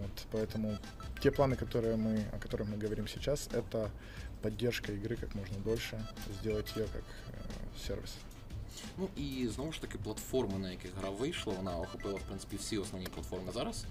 Вот, 0.00 0.26
поэтому 0.32 0.78
те 1.22 1.30
планы, 1.30 1.56
которые 1.56 1.96
мы, 1.96 2.24
о 2.32 2.38
которых 2.38 2.68
мы 2.68 2.76
говорим 2.76 3.08
сейчас, 3.08 3.48
это 3.52 3.88
поддержка 4.42 4.92
игры 4.92 5.16
как 5.16 5.34
можно 5.34 5.56
дольше, 5.64 6.04
сделать 6.40 6.76
ее 6.76 6.86
как 6.92 7.02
э, 7.28 7.86
сервис. 7.86 8.14
Ну 8.98 9.08
і 9.16 9.48
знову 9.54 9.72
ж 9.72 9.80
таки, 9.80 9.98
платформи, 9.98 10.58
на 10.58 10.70
яких 10.70 10.90
гра 11.00 11.10
вийшла, 11.10 11.54
вона 11.54 11.76
охопила 11.76 12.14
в 12.14 12.20
принципі 12.22 12.56
всі 12.56 12.78
основні 12.78 13.06
платформи 13.06 13.52
зараз. 13.52 13.84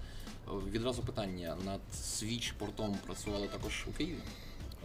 Е, 0.48 0.50
Відразу 0.72 1.02
питання: 1.02 1.56
над 1.64 1.80
Switch 1.94 2.52
портом 2.58 2.98
працювали 3.06 3.48
також 3.48 3.86
у 3.88 3.92
Києві. 3.92 4.18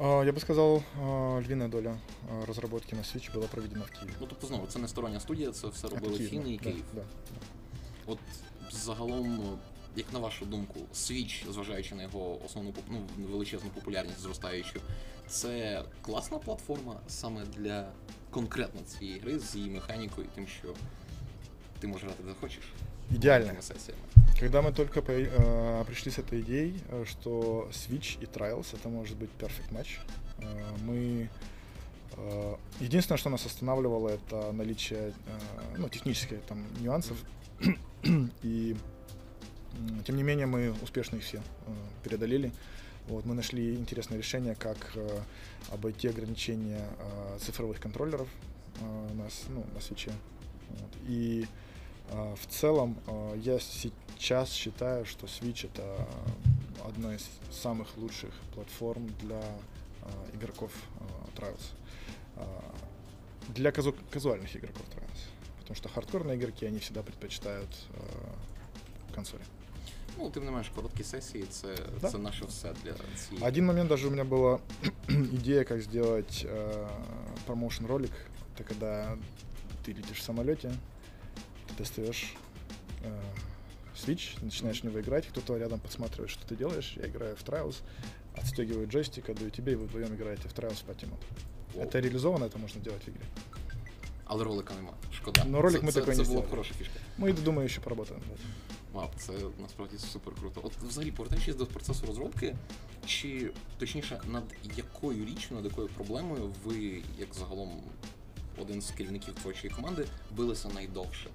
Я 0.03 0.33
бы 0.33 0.41
сказал, 0.41 0.83
а, 0.97 1.39
львиная 1.39 1.69
доля 1.69 1.97
а, 2.29 2.45
разработки 2.45 2.93
на 2.97 3.03
Switch 3.03 3.33
была 3.33 3.47
проведена 3.47 3.85
в 3.85 3.91
Киеве. 3.91 4.13
Ну 4.21 4.27
тобто 4.29 4.47
знову 4.47 4.67
це 4.67 4.79
не 4.79 4.89
стороння 4.89 5.21
студія, 5.21 5.53
це 5.53 5.69
все 5.69 5.89
робили 5.89 6.15
Активно, 6.15 6.31
Фіни 6.31 6.55
і 6.55 6.59
да, 6.59 6.65
Київ. 6.65 6.85
Да, 6.95 7.03
От 8.07 8.19
загалом, 8.73 9.59
як 9.97 10.13
на 10.13 10.19
вашу 10.19 10.47
думку, 10.47 10.81
Switch, 10.95 11.53
зважаючи 11.53 11.95
на 11.95 12.03
його 12.03 12.45
основну 12.45 12.75
ну, 12.89 13.03
величезну 13.19 13.71
популярність 13.71 14.21
зростаючу, 14.21 14.81
це 15.29 15.85
класна 16.01 16.39
платформа 16.39 17.01
саме 17.09 17.45
для 17.57 17.89
конкретно 18.31 18.81
цієї 18.81 19.19
гри 19.19 19.39
з 19.39 19.55
її 19.55 19.71
механікою, 19.71 20.27
тим, 20.35 20.47
що 20.47 20.75
ти 21.81 21.87
можеш 21.87 22.05
грати 22.05 22.23
де 22.23 22.33
хочеш. 22.41 22.65
Идеально. 23.15 23.63
сесіями. 23.63 24.03
Когда 24.43 24.61
мы 24.61 24.73
только 24.73 25.03
по- 25.03 25.13
э, 25.13 25.85
пришли 25.87 26.11
с 26.11 26.19
этой 26.19 26.41
идеей, 26.41 26.75
э, 26.89 27.05
что 27.07 27.69
Switch 27.71 28.21
и 28.21 28.25
Trials 28.27 28.75
это 28.75 28.89
может 28.89 29.17
быть 29.17 29.31
perfect 29.39 29.71
match, 29.71 30.01
э, 30.39 30.77
мы 30.85 31.29
э, 32.17 32.57
единственное, 32.81 33.19
что 33.19 33.31
нас 33.31 33.47
останавливало, 33.47 34.09
это 34.09 34.51
наличие 34.51 35.11
э, 35.27 35.77
ну, 35.79 35.89
технических 35.89 36.43
там 36.49 36.65
нюансов. 36.81 37.17
И 38.43 38.77
тем 40.05 40.17
не 40.17 40.25
менее 40.25 40.47
мы 40.47 40.73
успешно 40.83 41.17
их 41.19 41.23
все 41.23 41.39
э, 41.39 41.43
преодолели. 42.03 42.51
Вот, 43.07 43.25
мы 43.25 43.35
нашли 43.35 43.77
интересное 43.77 44.19
решение, 44.19 44.57
как 44.57 44.91
э, 44.97 45.21
обойти 45.71 46.09
ограничения 46.09 46.85
э, 46.99 47.39
цифровых 47.39 47.79
контроллеров 47.79 48.29
э, 48.81 49.09
на, 49.15 49.31
с- 49.31 49.45
ну, 49.49 49.65
на 49.73 49.81
свече. 49.81 50.11
Вот. 50.71 50.91
И 51.07 51.45
А, 51.45 51.72
в 52.12 52.46
целом, 52.50 52.96
а, 53.08 53.36
я 53.36 53.60
сейчас 53.60 54.52
считаю, 54.54 55.06
что 55.06 55.28
Switch 55.28 55.66
это 55.74 56.08
одна 56.86 57.16
из 57.16 57.28
самых 57.52 57.98
лучших 57.98 58.32
платформ 58.56 59.08
для 59.22 59.42
а, 60.04 60.08
игроков 60.36 60.72
Trials. 61.36 61.74
Для 63.56 63.72
казу- 63.72 63.96
казуальных 64.12 64.56
игроков 64.56 64.82
Trials. 64.96 65.22
Потому 65.60 65.76
что 65.76 65.90
хардкорные 65.90 66.38
игроки, 66.38 66.66
они 66.66 66.80
всегда 66.80 67.02
предпочитают 67.04 67.70
консоли. 69.16 69.44
Ну, 70.18 70.30
тим 70.32 70.46
не 70.46 70.52
менш, 70.52 70.70
короткі 70.70 71.04
сесії 71.04 71.46
це, 71.50 71.76
Да. 72.02 72.10
це 72.12 72.18
наше 72.18 72.46
все 72.46 72.74
для 72.84 72.94
цієї. 72.94 73.46
Один 73.48 73.66
момент 73.66 73.90
даже 73.90 74.08
у 74.08 74.12
меня 74.12 74.24
была 74.24 74.60
идея, 75.08 75.64
как 75.64 75.82
сделать 75.82 76.46
э, 76.50 76.88
промоушен 77.46 77.86
ролик. 77.86 78.12
Это 78.56 78.64
когда 78.68 79.18
ты 79.86 79.94
летишь 79.94 80.20
в 80.20 80.24
самолете, 80.24 80.68
ты 80.68 80.74
достаешь 81.78 82.34
э, 83.04 83.22
Switch, 83.96 84.44
начинаешь 84.44 84.82
в 84.82 84.84
него 84.84 85.00
играть, 85.00 85.28
кто-то 85.28 85.58
рядом 85.58 85.80
подсматривает, 85.80 86.30
что 86.30 86.46
ты 86.48 86.56
делаешь. 86.56 86.94
Я 86.98 87.08
играю 87.08 87.36
в 87.36 87.44
Trials, 87.44 87.78
отстегиваю 88.36 88.88
джойстик, 88.88 89.30
отдаю 89.30 89.50
тебе, 89.50 89.74
и 89.74 89.76
вы 89.76 89.86
вдвоем 89.86 90.14
играете 90.16 90.48
в 90.48 90.54
Trials 90.54 90.86
Party 90.86 91.06
Mode. 91.06 91.24
Вау. 91.74 91.86
Это 91.86 92.00
реализовано, 92.00 92.46
это 92.46 92.58
можно 92.58 92.82
делать 92.82 93.04
в 93.04 93.10
игре. 93.10 93.26
Але 94.26 94.44
ролика 94.44 94.74
нема. 94.74 94.94
Шкода. 95.14 95.44
Ну, 95.48 95.62
ролик 95.62 95.80
це, 95.80 95.86
ми 95.86 95.92
це, 95.92 96.00
такої 96.00 96.18
це 96.18 96.24
не 96.24 96.28
була 96.28 96.42
б 96.42 96.44
зробили. 96.44 96.50
хороша 96.50 96.74
фішка. 96.74 97.00
Мы, 97.18 97.30
и 97.30 97.34
думаю, 97.34 97.66
еще 97.66 97.82
поработаем. 97.82 98.22
над 98.22 98.30
этим. 98.30 98.78
Вау, 98.94 99.10
це 99.18 99.34
насправді 99.62 99.98
супер 99.98 100.34
круто. 100.36 100.62
От 100.64 100.74
взагалі, 100.78 101.12
повертаючись 101.12 101.56
до 101.56 101.66
процесу 101.66 102.06
розробки, 102.06 102.56
чи 103.06 103.52
точніше, 103.78 104.22
над 104.32 104.44
якою 104.78 105.26
річчю, 105.26 105.56
над 105.56 105.66
якою 105.66 105.88
проблемою 105.88 106.54
ви, 106.66 107.02
як 107.20 107.34
загалом 107.34 107.82
один 108.62 108.82
з 108.82 108.92
керівників 108.92 109.34
творчої 109.34 109.74
команди, 109.74 110.06
билися 110.32 110.70
найдовше? 110.70 111.30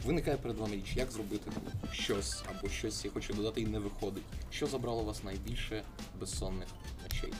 От 0.00 0.06
Виникає 0.06 0.36
перед 0.36 0.56
вами 0.56 0.76
річ, 0.76 0.96
як 0.96 1.10
зробити 1.10 1.50
щось 1.92 2.42
або 2.50 2.68
щось 2.68 3.04
я 3.04 3.10
хочу 3.10 3.34
додати 3.34 3.60
і 3.60 3.66
не 3.66 3.78
виходить. 3.78 4.24
Що 4.50 4.66
забрало 4.66 5.02
у 5.02 5.04
вас 5.04 5.24
найбільше 5.24 5.82
безсонних 6.20 6.68
ночей? 7.02 7.32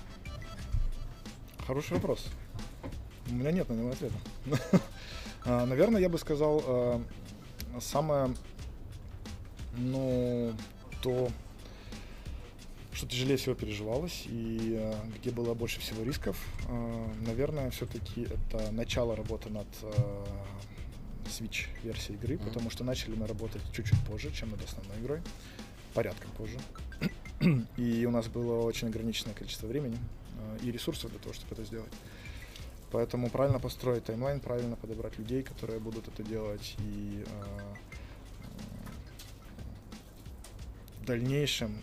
Хороший 1.67 1.95
вопрос. 1.95 2.26
У 3.31 3.35
меня 3.35 3.53
нет 3.53 3.69
на 3.69 3.75
него 3.75 3.91
ответа. 3.91 4.15
А, 5.49 5.65
Наверное, 5.65 6.00
я 6.00 6.09
бы 6.09 6.19
сказал, 6.19 6.61
э, 6.67 7.00
самое, 7.81 8.35
ну, 9.76 10.53
то, 11.03 11.29
что 12.93 13.07
тяжелее 13.07 13.37
всего 13.37 13.55
переживалось 13.55 14.25
и 14.26 14.76
э, 14.76 14.95
где 15.19 15.31
было 15.31 15.55
больше 15.55 15.79
всего 15.79 16.03
рисков, 16.03 16.37
э, 16.69 17.07
наверное, 17.26 17.71
все-таки 17.71 18.23
это 18.23 18.73
начало 18.73 19.15
работы 19.15 19.50
над 19.50 19.67
э, 21.40 21.44
Switch 21.44 21.68
версией 21.84 22.18
игры, 22.18 22.36
Мгм. 22.36 22.48
потому 22.48 22.70
что 22.70 22.84
начали 22.84 23.16
мы 23.16 23.28
работать 23.28 23.62
чуть-чуть 23.74 24.00
позже, 24.08 24.32
чем 24.32 24.52
над 24.52 24.64
основной 24.64 24.98
игрой, 25.00 25.22
порядком 25.94 26.32
позже. 26.32 26.58
И 27.78 28.06
у 28.06 28.12
нас 28.12 28.28
было 28.28 28.62
очень 28.62 28.88
ограниченное 28.88 29.34
количество 29.34 29.68
времени 29.68 29.98
э, 30.38 30.58
и 30.64 30.72
ресурсов 30.72 31.10
для 31.12 31.20
того, 31.20 31.34
чтобы 31.34 31.54
это 31.54 31.64
сделать. 31.64 31.92
Поэтому 32.92 33.30
правильно 33.30 33.60
построить 33.60 34.04
таймлайн, 34.06 34.40
правильно 34.42 34.76
подобрать 34.76 35.18
людей, 35.18 35.44
которые 35.44 35.80
будут 35.80 36.08
это 36.08 36.24
делать, 36.24 36.76
и 36.80 37.24
э, 37.26 37.76
в 41.02 41.06
дальнейшем 41.06 41.82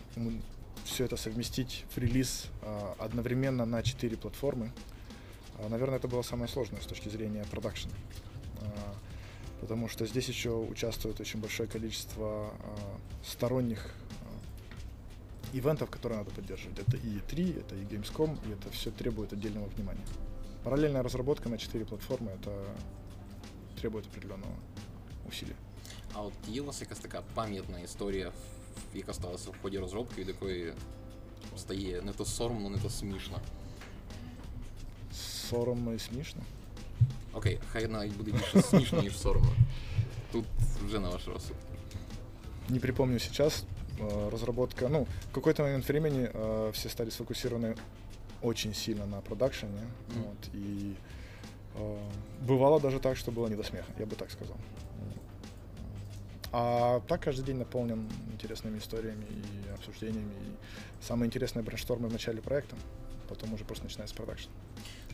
все 0.85 1.05
это 1.05 1.17
совместить 1.17 1.85
в 1.93 1.97
релиз 1.97 2.45
э, 2.61 2.93
одновременно 2.99 3.65
на 3.65 3.83
четыре 3.83 4.17
платформы. 4.17 4.71
Э, 5.57 5.67
Наверное, 5.67 5.97
это 5.97 6.07
было 6.07 6.21
самое 6.21 6.47
сложное 6.49 6.81
с 6.81 6.85
точки 6.85 7.09
зрения 7.09 7.43
продакшена 7.51 7.93
Э, 9.58 9.60
Потому 9.60 9.88
что 9.88 10.06
здесь 10.06 10.28
еще 10.28 10.50
участвует 10.50 11.20
очень 11.20 11.40
большое 11.40 11.68
количество 11.68 12.50
э, 12.60 13.26
сторонних 13.26 13.94
э, 15.52 15.56
ивентов, 15.58 15.90
которые 15.90 16.18
надо 16.18 16.30
поддерживать. 16.30 16.78
Это 16.78 16.96
и 16.96 17.18
E3, 17.18 17.60
это 17.60 17.74
и 17.74 17.84
Gamescom, 17.84 18.38
и 18.48 18.52
это 18.52 18.70
все 18.70 18.90
требует 18.90 19.32
отдельного 19.32 19.66
внимания. 19.68 20.04
Параллельная 20.64 21.02
разработка 21.02 21.48
на 21.48 21.56
четыре 21.58 21.84
платформы 21.84 22.30
это 22.32 22.50
требует 23.80 24.06
определенного 24.06 24.54
усилия. 25.28 25.56
А 26.14 26.22
от 26.22 26.32
є 26.48 26.60
у 26.60 26.64
вас 26.64 26.80
якась 26.80 26.98
така 26.98 27.22
пам'ятна 27.34 27.80
історія, 27.80 28.28
в- 28.92 28.96
яка 28.96 29.12
сталася 29.14 29.50
в 29.50 29.54
ході 29.62 29.78
розробки, 29.78 30.20
від 30.20 30.28
якої 30.28 30.72
стає 31.56 32.02
не 32.02 32.12
то 32.12 32.24
соромно, 32.24 32.70
не 32.70 32.78
то 32.78 32.90
смішно. 32.90 33.40
Соромно 35.50 35.92
и 35.92 35.98
смешно. 35.98 36.42
Окей, 37.38 37.58
хай 37.72 37.86
навіть 37.88 38.16
буде 38.16 38.30
більше 38.32 38.62
смішно, 38.62 39.02
ніж 39.02 39.18
соромно. 39.18 39.52
Тут 40.32 40.44
вже 40.86 40.98
на 41.00 41.08
ваш 41.08 41.28
розсуд. 41.28 41.56
Не 42.68 42.80
припомню 42.80 43.18
сейчас. 43.18 43.64
э, 43.98 44.30
Разработка, 44.30 44.88
ну, 44.88 45.06
в 45.30 45.34
какой-то 45.34 45.62
момент 45.62 45.88
времени 45.88 46.30
э, 46.32 46.70
все 46.72 46.88
стали 46.88 47.10
сфокусированы 47.10 47.76
очень 48.42 48.74
сильно 48.74 49.06
на 49.06 49.20
продакшене. 49.20 49.80
Мгм. 50.08 50.22
Вот, 50.22 50.54
и 50.54 50.94
э, 51.74 51.98
бывало 52.40 52.80
даже 52.80 53.00
так, 53.00 53.16
что 53.16 53.30
было 53.32 53.48
не 53.48 53.56
до 53.56 53.62
смеха, 53.62 53.92
я 53.98 54.06
бы 54.06 54.16
так 54.16 54.30
сказал. 54.30 54.56
А 56.56 57.00
так 57.08 57.20
каждый 57.20 57.44
день 57.44 57.56
наполнен 57.56 58.08
интересными 58.32 58.78
историями 58.78 59.24
и 59.24 59.74
обсуждениями. 59.74 60.32
И 60.32 61.04
самые 61.04 61.26
интересные 61.26 61.64
брейнштормы 61.64 62.08
в 62.08 62.12
начале 62.12 62.40
проекта, 62.40 62.76
потом 63.28 63.54
уже 63.54 63.64
просто 63.64 63.84
начинается 63.84 64.14
продакшн. 64.14 64.48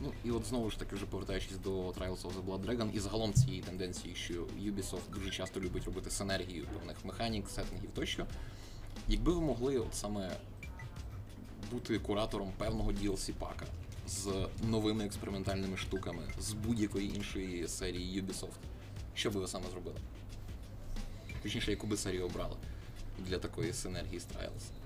Ну 0.01 0.13
і 0.23 0.31
от 0.31 0.45
знову 0.45 0.69
ж 0.69 0.79
таки, 0.79 0.95
вже 0.95 1.05
повертаючись 1.05 1.58
до 1.58 1.89
Trials 1.89 2.21
of 2.21 2.31
the 2.34 2.45
Blood 2.45 2.65
Dragon 2.65 2.91
і 2.93 2.99
загалом 2.99 3.34
цієї 3.34 3.62
тенденції, 3.62 4.15
що 4.15 4.34
Ubisoft 4.43 5.10
дуже 5.13 5.29
часто 5.29 5.60
любить 5.60 5.86
робити 5.86 6.10
синергію 6.10 6.65
певних 6.73 7.05
механік, 7.05 7.49
сеттингів 7.49 7.89
тощо. 7.95 8.25
Якби 9.08 9.34
ви 9.34 9.41
могли 9.41 9.77
от 9.77 9.95
саме 9.95 10.38
бути 11.71 11.99
куратором 11.99 12.53
певного 12.58 12.91
DLC 12.91 13.34
пака 13.34 13.65
з 14.08 14.47
новими 14.63 15.05
експериментальними 15.05 15.77
штуками 15.77 16.23
з 16.39 16.53
будь-якої 16.53 17.15
іншої 17.15 17.67
серії 17.67 18.21
Ubisoft, 18.21 18.58
що 19.13 19.31
би 19.31 19.39
ви 19.39 19.47
саме 19.47 19.65
зробили? 19.71 19.97
Точніше, 21.43 21.71
яку 21.71 21.88
би 21.88 21.97
серію 21.97 22.25
обрали 22.25 22.55
для 23.19 23.39
такої 23.39 23.73
синергії 23.73 24.19
з 24.19 24.23
Trials? 24.23 24.84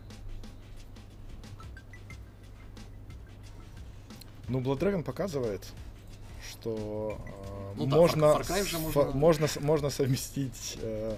Ну, 4.48 4.60
Blood 4.60 4.78
Dragon 4.78 5.02
показывает, 5.02 5.62
что 6.50 7.18
э, 7.74 7.74
Ну 7.78 7.86
да, 7.86 7.96
можно, 7.96 8.24
Far- 8.24 8.42
Far 8.42 8.50
Cry 8.50 8.64
же 8.64 8.76
фа- 8.78 9.04
можно- 9.04 9.14
можно, 9.14 9.46
с- 9.46 9.60
можно 9.60 9.90
совместить, 9.90 10.78
э, 10.82 11.16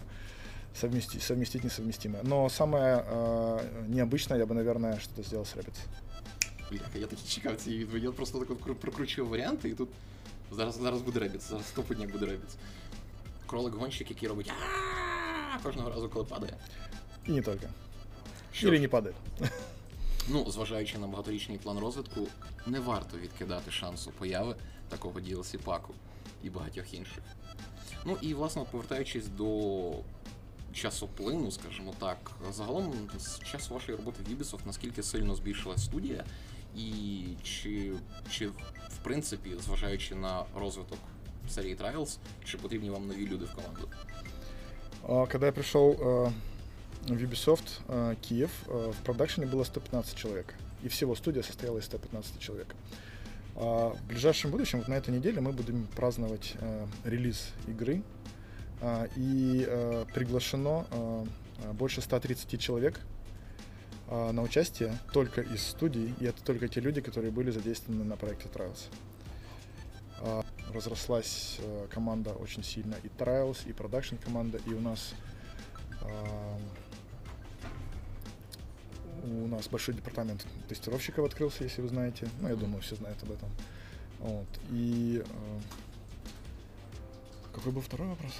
совместить, 0.75 1.23
совместить 1.23 1.65
несовместимое. 1.65 2.23
Но 2.23 2.49
самое 2.51 3.05
э, 3.09 3.61
необычное, 3.89 4.39
я 4.39 4.45
бы, 4.47 4.55
наверное, 4.55 4.99
что-то 5.01 5.23
сделал 5.23 5.45
с 5.45 5.57
Rabbids. 5.57 5.79
Бляха, 6.71 6.99
я 6.99 7.07
так 7.07 7.19
і 7.25 7.29
чекав 7.29 7.57
цієї 7.57 7.83
відповіді. 7.83 8.07
Я 8.07 8.13
просто 8.13 8.39
так 8.39 8.51
от 8.51 8.61
кру- 8.63 8.75
прокручую 8.75 9.27
варіанти, 9.29 9.69
і 9.69 9.75
тут 9.75 9.89
зараз, 10.53 10.79
зараз 10.81 11.01
буде 11.03 11.21
ребіц, 11.21 11.49
зараз 11.49 11.67
стопудняк 11.67 12.11
буде 12.13 12.27
ребіц. 12.27 12.57
Кролик-гонщик, 13.47 14.11
який 14.11 14.29
робить 14.29 14.51
«А-а-а» 14.51 15.63
кожного 15.63 15.91
разу, 15.91 16.09
коли 16.09 16.25
падає. 16.25 16.55
И 17.29 17.33
не 17.33 17.43
только. 17.43 17.67
Що 18.53 18.67
Или 18.69 18.77
ж, 18.77 18.83
не 18.83 18.89
падает. 18.89 19.17
Ну, 20.28 20.52
зважаючи 20.52 20.98
на 20.98 21.08
багаторічний 21.08 21.58
план 21.58 21.80
розвитку, 21.80 22.28
не 22.66 22.80
варто 22.80 23.18
відкидати 23.18 23.72
шансу 23.72 24.12
появи 24.12 24.56
такого 24.90 25.20
DLC 25.20 25.58
паку 25.58 25.94
і 26.44 26.50
багатьох 26.50 26.94
інших. 26.94 27.24
Ну 28.06 28.18
і 28.22 28.34
власне, 28.34 28.66
повертаючись 28.72 29.28
до 29.28 29.92
часоплину, 30.74 31.52
скажімо 31.52 31.94
так, 32.00 32.32
загалом 32.52 32.94
з 33.18 33.40
часу 33.40 33.74
вашої 33.74 33.98
роботи 33.98 34.24
в 34.24 34.34
Ubisoft 34.34 34.60
наскільки 34.66 35.04
сильно 35.04 35.36
збільшилась 35.36 35.86
студія, 35.86 36.26
і 36.76 37.24
чи, 37.44 37.92
чи 38.32 38.48
в 38.48 38.98
принципі, 39.04 39.52
зважаючи 39.60 40.16
на 40.16 40.46
розвиток 40.56 41.00
серії 41.50 41.76
Trials, 41.76 42.18
чи 42.46 42.58
потрібні 42.58 42.90
вам 42.90 43.08
нові 43.08 43.28
люди 43.28 43.46
в 43.46 43.56
команду? 43.56 43.90
Когда 45.32 45.46
я 45.46 45.52
пришел 45.52 46.32
в 47.08 47.12
Ubisoft 47.12 47.82
э, 47.88 48.16
Киев, 48.22 48.52
э, 48.68 48.92
в 48.98 49.04
продакшене 49.04 49.48
было 49.48 49.64
115 49.64 50.16
человек. 50.16 50.54
И 50.84 50.88
всего 50.88 51.16
студия 51.16 51.44
состояла 51.44 51.80
из 51.80 51.86
115 51.86 52.40
человек. 52.40 52.76
А 53.56 53.90
в 53.90 54.08
ближайшем 54.08 54.52
будущем, 54.52 54.80
вот 54.80 54.88
на 54.88 54.94
этой 54.94 55.14
неделе, 55.14 55.42
мы 55.42 55.52
будем 55.52 55.88
праздновать 55.96 56.54
э, 56.60 56.86
релиз 57.04 57.50
игры. 57.68 58.04
А, 58.82 59.08
и 59.16 59.66
э, 59.68 60.06
приглашено 60.14 60.86
э, 60.92 61.26
э, 61.66 61.74
больше 61.74 62.02
130 62.02 62.60
человек 62.60 63.00
а, 64.08 64.32
на 64.32 64.42
участие 64.42 64.98
только 65.14 65.42
из 65.42 65.64
студий. 65.64 66.14
И 66.20 66.26
это 66.26 66.44
только 66.44 66.68
те 66.68 66.82
люди, 66.82 67.00
которые 67.00 67.32
были 67.32 67.52
задействованы 67.52 68.04
на 68.04 68.18
проекте 68.18 68.50
Trials. 68.50 68.90
А, 70.20 70.44
разрослась 70.74 71.58
э, 71.60 71.88
команда 71.90 72.34
очень 72.34 72.64
сильно, 72.64 72.96
и 73.04 73.08
Trials, 73.08 73.60
и 73.68 73.74
продакшн 73.74 74.16
команда, 74.16 74.60
и 74.66 74.74
у 74.74 74.80
нас 74.80 75.14
а, 76.02 76.60
у 79.24 79.48
нас 79.48 79.68
большой 79.68 79.96
департамент 79.96 80.46
тестировщиков 80.68 81.26
открылся, 81.26 81.64
если 81.64 81.82
вы 81.82 81.88
знаете. 81.88 82.28
Ну, 82.42 82.50
я 82.50 82.56
думаю, 82.56 82.82
все 82.82 82.96
знают 82.96 83.22
об 83.24 83.32
этом. 83.32 83.50
Вот. 84.20 84.48
И 84.72 85.24
э, 85.26 85.60
какой 87.54 87.72
был 87.72 87.82
второй 87.82 88.08
вопрос? 88.08 88.34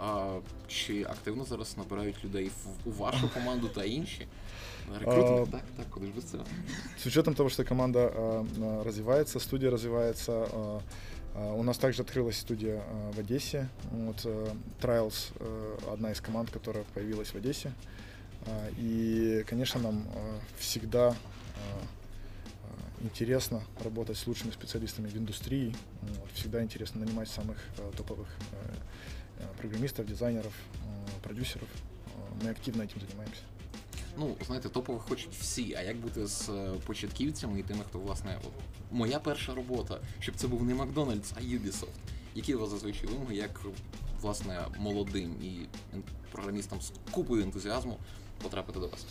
А, 0.00 0.40
чи 0.68 1.02
активно 1.02 1.44
зараз 1.44 1.76
набирають 1.76 2.24
людей 2.24 2.48
в, 2.48 2.88
у 2.88 2.90
вашу 2.90 3.28
команду 3.34 3.68
та 3.68 3.84
інші? 3.84 4.26
Рекрутинг, 4.98 5.48
А, 5.48 5.50
так, 5.50 5.62
так, 5.76 5.90
куди 5.90 6.06
ж 6.06 6.12
без 6.12 6.30
цього? 6.30 6.44
С 6.98 7.06
учетом 7.06 7.34
того, 7.34 7.50
что 7.50 7.64
команда 7.64 7.98
а, 7.98 8.44
развивается, 8.84 9.40
студия 9.40 9.70
развивается, 9.70 10.32
а, 10.32 10.80
у 11.52 11.62
нас 11.62 11.78
также 11.78 12.02
открылась 12.02 12.38
студия 12.38 12.82
в 13.16 13.20
Одессе. 13.20 13.68
Вот, 13.92 14.26
Trials 14.80 15.32
одна 15.92 16.10
из 16.10 16.20
команд, 16.20 16.50
которая 16.50 16.84
появилась 16.94 17.34
в 17.34 17.36
Одессе. 17.36 17.72
А, 18.45 18.69
И, 18.77 19.43
конечно, 19.47 19.81
нам 19.81 20.07
а, 20.15 20.39
всегда 20.57 21.07
а, 21.09 21.15
а, 22.63 23.03
интересно 23.05 23.61
работать 23.83 24.17
с 24.17 24.27
лучшими 24.27 24.51
специалистами 24.51 25.07
в 25.07 25.15
индустрии. 25.17 25.75
Вот, 26.01 26.29
Всегда 26.33 26.61
интересно 26.63 27.01
нанимать 27.05 27.29
самых 27.29 27.57
а, 27.77 27.91
топовых 27.97 28.27
а, 28.51 28.73
а, 29.43 29.47
программистов, 29.57 30.05
дизайнеров, 30.05 30.53
а, 30.85 31.19
продюсеров. 31.23 31.69
А, 32.07 32.43
Мы 32.43 32.49
активно 32.49 32.83
этим 32.83 32.99
занимаемся. 33.07 33.41
Ну, 34.17 34.35
знаєте, 34.45 34.69
топових 34.69 35.01
хочуть 35.01 35.33
всі. 35.39 35.73
А 35.73 35.81
як 35.81 35.97
бути 35.97 36.27
з 36.27 36.49
е, 36.49 36.71
початківцями 36.85 37.59
і 37.59 37.63
тими, 37.63 37.79
хто, 37.89 37.99
власне, 37.99 38.37
от, 38.43 38.51
моя 38.91 39.19
перша 39.19 39.55
робота, 39.55 39.99
щоб 40.19 40.35
це 40.35 40.47
був 40.47 40.63
не 40.63 40.75
Макдональдс, 40.75 41.33
а 41.37 41.41
Ubisoft. 41.41 41.87
Які 42.35 42.55
у 42.55 42.59
вас 42.59 42.69
зазвичай 42.69 43.07
вимоги, 43.07 43.35
як 43.35 43.61
власне 44.21 44.59
молодим 44.79 45.35
і 45.43 45.47
ен- 45.93 46.03
програмістам 46.31 46.81
з 46.81 46.91
купою 47.11 47.43
ентузіазму 47.43 47.97
потрапити 48.43 48.79
до 48.79 48.87
вас? 48.87 49.05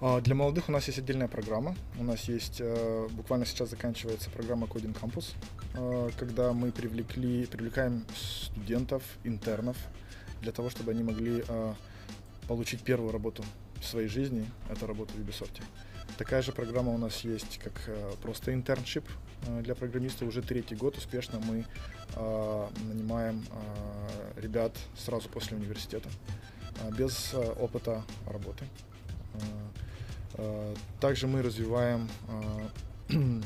А, 0.00 0.20
Для 0.20 0.34
молодых 0.34 0.62
у 0.68 0.72
нас 0.72 0.88
есть 0.88 0.98
отдельная 0.98 1.28
программа. 1.28 1.74
У 2.00 2.04
нас 2.04 2.28
есть, 2.28 2.60
э, 2.60 3.08
буквально 3.16 3.46
сейчас 3.46 3.70
заканчивается 3.70 4.30
программа 4.30 4.66
Coding 4.66 4.94
Campus, 5.00 5.24
э, 5.74 6.10
когда 6.18 6.52
мы 6.52 6.70
привлекли, 6.70 7.46
привлекаем 7.46 8.02
студентов, 8.16 9.02
интернов, 9.24 9.76
для 10.42 10.52
того, 10.52 10.68
чтобы 10.70 10.90
они 10.92 11.02
могли 11.02 11.42
э, 11.48 11.74
получить 12.46 12.82
первую 12.84 13.12
работу 13.12 13.44
в 13.80 13.84
своей 13.84 14.08
жизни, 14.08 14.44
это 14.70 14.86
работа 14.86 15.12
в 15.14 15.20
Ubisoft. 15.20 15.60
Такая 16.17 16.43
же 16.43 16.51
программа 16.51 16.91
у 16.91 16.97
нас 16.97 17.21
есть, 17.21 17.57
как 17.57 17.73
э, 17.87 18.11
просто 18.21 18.53
интерншип 18.53 19.03
э, 19.47 19.61
для 19.61 19.73
программистов. 19.73 20.27
Уже 20.27 20.43
третий 20.43 20.75
год 20.75 20.95
успешно 20.97 21.39
мы 21.39 21.65
э, 22.15 22.67
нанимаем 22.87 23.43
ребят 24.37 24.75
сразу 24.97 25.29
после 25.29 25.57
университета, 25.57 26.09
без 26.97 27.33
опыта 27.59 28.03
работы. 28.27 28.65
Также 30.99 31.27
мы 31.27 31.41
развиваем 31.41 32.09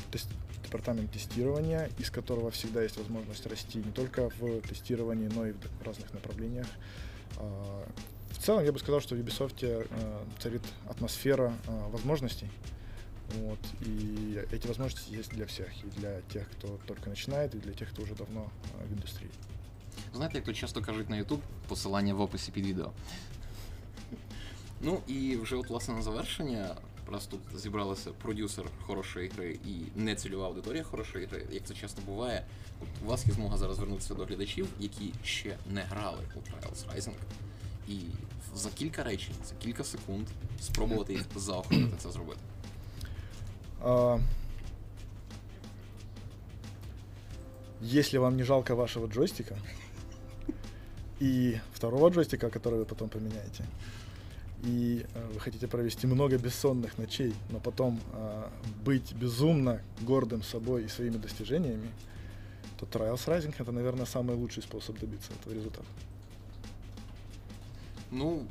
департамент 0.64 1.12
тестирования, 1.12 1.90
из 1.98 2.10
которого 2.10 2.50
всегда 2.50 2.82
есть 2.82 2.96
возможность 2.96 3.46
расти 3.46 3.78
не 3.78 3.92
только 3.92 4.30
в 4.38 4.60
тестировании, 4.62 5.28
но 5.28 5.46
и 5.46 5.52
в 5.52 5.82
разных 5.84 6.12
направлениях. 6.12 6.66
А, 8.37 8.37
В 8.37 8.37
целом, 8.45 8.63
я 8.65 8.71
бы 8.71 8.79
сказал, 8.79 9.01
что 9.01 9.15
в 9.15 9.19
Ubisoft 9.19 9.57
э, 9.61 9.85
царит 10.39 10.61
атмосфера 10.89 11.53
э, 11.67 11.89
возможностей. 11.91 12.49
Вот, 13.35 13.59
и 13.81 14.45
эти 14.51 14.67
возможности 14.67 15.13
есть 15.15 15.29
для 15.31 15.45
всех, 15.45 15.67
и 15.83 15.87
для 15.99 16.21
тех, 16.33 16.49
кто 16.51 16.79
только 16.85 17.09
начинает, 17.09 17.55
и 17.55 17.57
для 17.57 17.73
тех, 17.73 17.89
кто 17.89 18.03
уже 18.03 18.15
давно 18.15 18.51
э, 18.79 18.87
в 18.87 18.93
индустрии. 18.93 19.29
Знаєте, 20.13 20.37
як 20.37 20.45
то 20.45 20.53
часто 20.53 20.81
кажуть 20.81 21.09
на 21.09 21.15
YouTube, 21.23 21.39
посилання 21.67 22.13
в 22.13 22.21
описі 22.21 22.51
під 22.51 22.65
відео. 22.65 22.91
Ну 24.81 25.01
і 25.07 25.37
вже 25.37 25.55
от 25.55 25.69
власне 25.69 25.93
на 25.93 26.01
завершення. 26.01 26.75
Раз 27.11 27.25
тут 27.25 27.39
зібралися 27.55 28.11
продюсер 28.11 28.65
хорошої 28.81 29.29
гри 29.29 29.59
і 29.65 29.99
нецільова 29.99 30.47
аудиторія 30.47 30.83
хорошої 30.83 31.25
гри, 31.25 31.45
як 31.51 31.63
це 31.63 31.73
часто 31.73 32.01
буває, 32.01 32.45
от 32.81 32.87
у 33.05 33.09
вас 33.09 33.25
є 33.27 33.33
змога 33.33 33.57
зараз 33.57 33.75
звернутися 33.75 34.13
до 34.13 34.25
глядачів, 34.25 34.67
які 34.79 35.13
ще 35.23 35.57
не 35.69 35.81
грали 35.81 36.19
у 36.35 36.39
Trials 36.39 36.95
Rising, 36.95 37.13
і 37.87 37.99
за 38.55 38.69
кілька 38.69 39.03
речень, 39.03 39.35
за 39.49 39.55
кілька 39.55 39.83
секунд 39.83 40.27
спробувати 40.61 41.13
їх 41.13 41.25
заохотити 41.35 41.93
це 41.97 42.11
зробити. 42.11 42.39
А, 43.83 44.17
Если 47.81 48.17
вам 48.19 48.37
не 48.37 48.43
жалко 48.43 48.75
вашего 48.75 49.07
джойстика 49.07 49.57
и 51.19 51.59
второго 51.73 52.09
джойстика, 52.09 52.49
который 52.49 52.79
вы 52.79 52.85
потом 52.85 53.09
поменяете, 53.09 53.65
и 54.63 55.05
э, 55.13 55.31
вы 55.33 55.39
хотите 55.41 55.67
провести 55.67 56.07
много 56.07 56.37
бессонных 56.37 56.97
ночей, 56.97 57.33
но 57.49 57.59
потом 57.59 57.99
а, 58.13 58.49
быть 58.85 59.13
безумно 59.13 59.81
гордым 59.99 60.43
собой 60.43 60.85
и 60.85 60.87
своими 60.87 61.17
достижениями, 61.17 61.89
то 62.79 62.85
Trials 62.85 63.27
Rising 63.27 63.53
это, 63.57 63.71
наверное, 63.73 64.05
самый 64.05 64.37
лучший 64.37 64.63
способ 64.63 64.97
добиться 64.99 65.31
этого 65.33 65.53
результата. 65.53 65.85
Ну. 68.11 68.41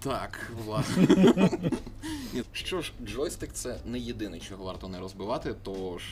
Так, 0.00 0.50
власне. 0.64 1.06
Ні, 2.34 2.42
Що 2.52 2.80
ж, 2.82 2.92
джойстик 3.04 3.52
це 3.52 3.76
не 3.84 3.98
єдине, 3.98 4.40
чого 4.40 4.64
варто 4.64 4.88
не 4.88 5.00
розбивати, 5.00 5.54
тож 5.62 6.02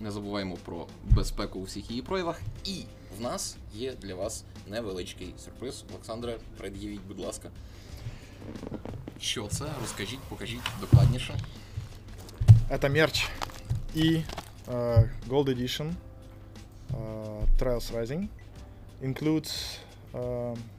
не 0.00 0.10
забуваємо 0.10 0.56
про 0.64 0.86
безпеку 1.04 1.58
у 1.58 1.62
всіх 1.62 1.90
її 1.90 2.02
проявах. 2.02 2.40
І 2.64 2.82
в 3.18 3.20
нас 3.20 3.56
є 3.74 3.92
для 3.92 4.14
вас 4.14 4.44
невеличкий 4.66 5.34
сюрприз. 5.44 5.84
Олександре, 5.90 6.38
пред'явіть, 6.58 7.00
будь 7.08 7.20
ласка. 7.20 7.50
Що 9.20 9.46
це? 9.46 9.64
Розкажіть, 9.80 10.20
покажіть 10.28 10.60
докладніше. 10.80 11.34
Это 12.70 12.90
мерч 12.90 13.26
и 13.94 14.22
э, 14.66 15.04
Gold 15.26 15.48
Edition 15.48 15.94
э, 16.90 17.44
Trials 17.58 17.90
Rising 17.90 18.28
includes 19.00 19.78
э, 20.12 20.54
с 20.54 20.71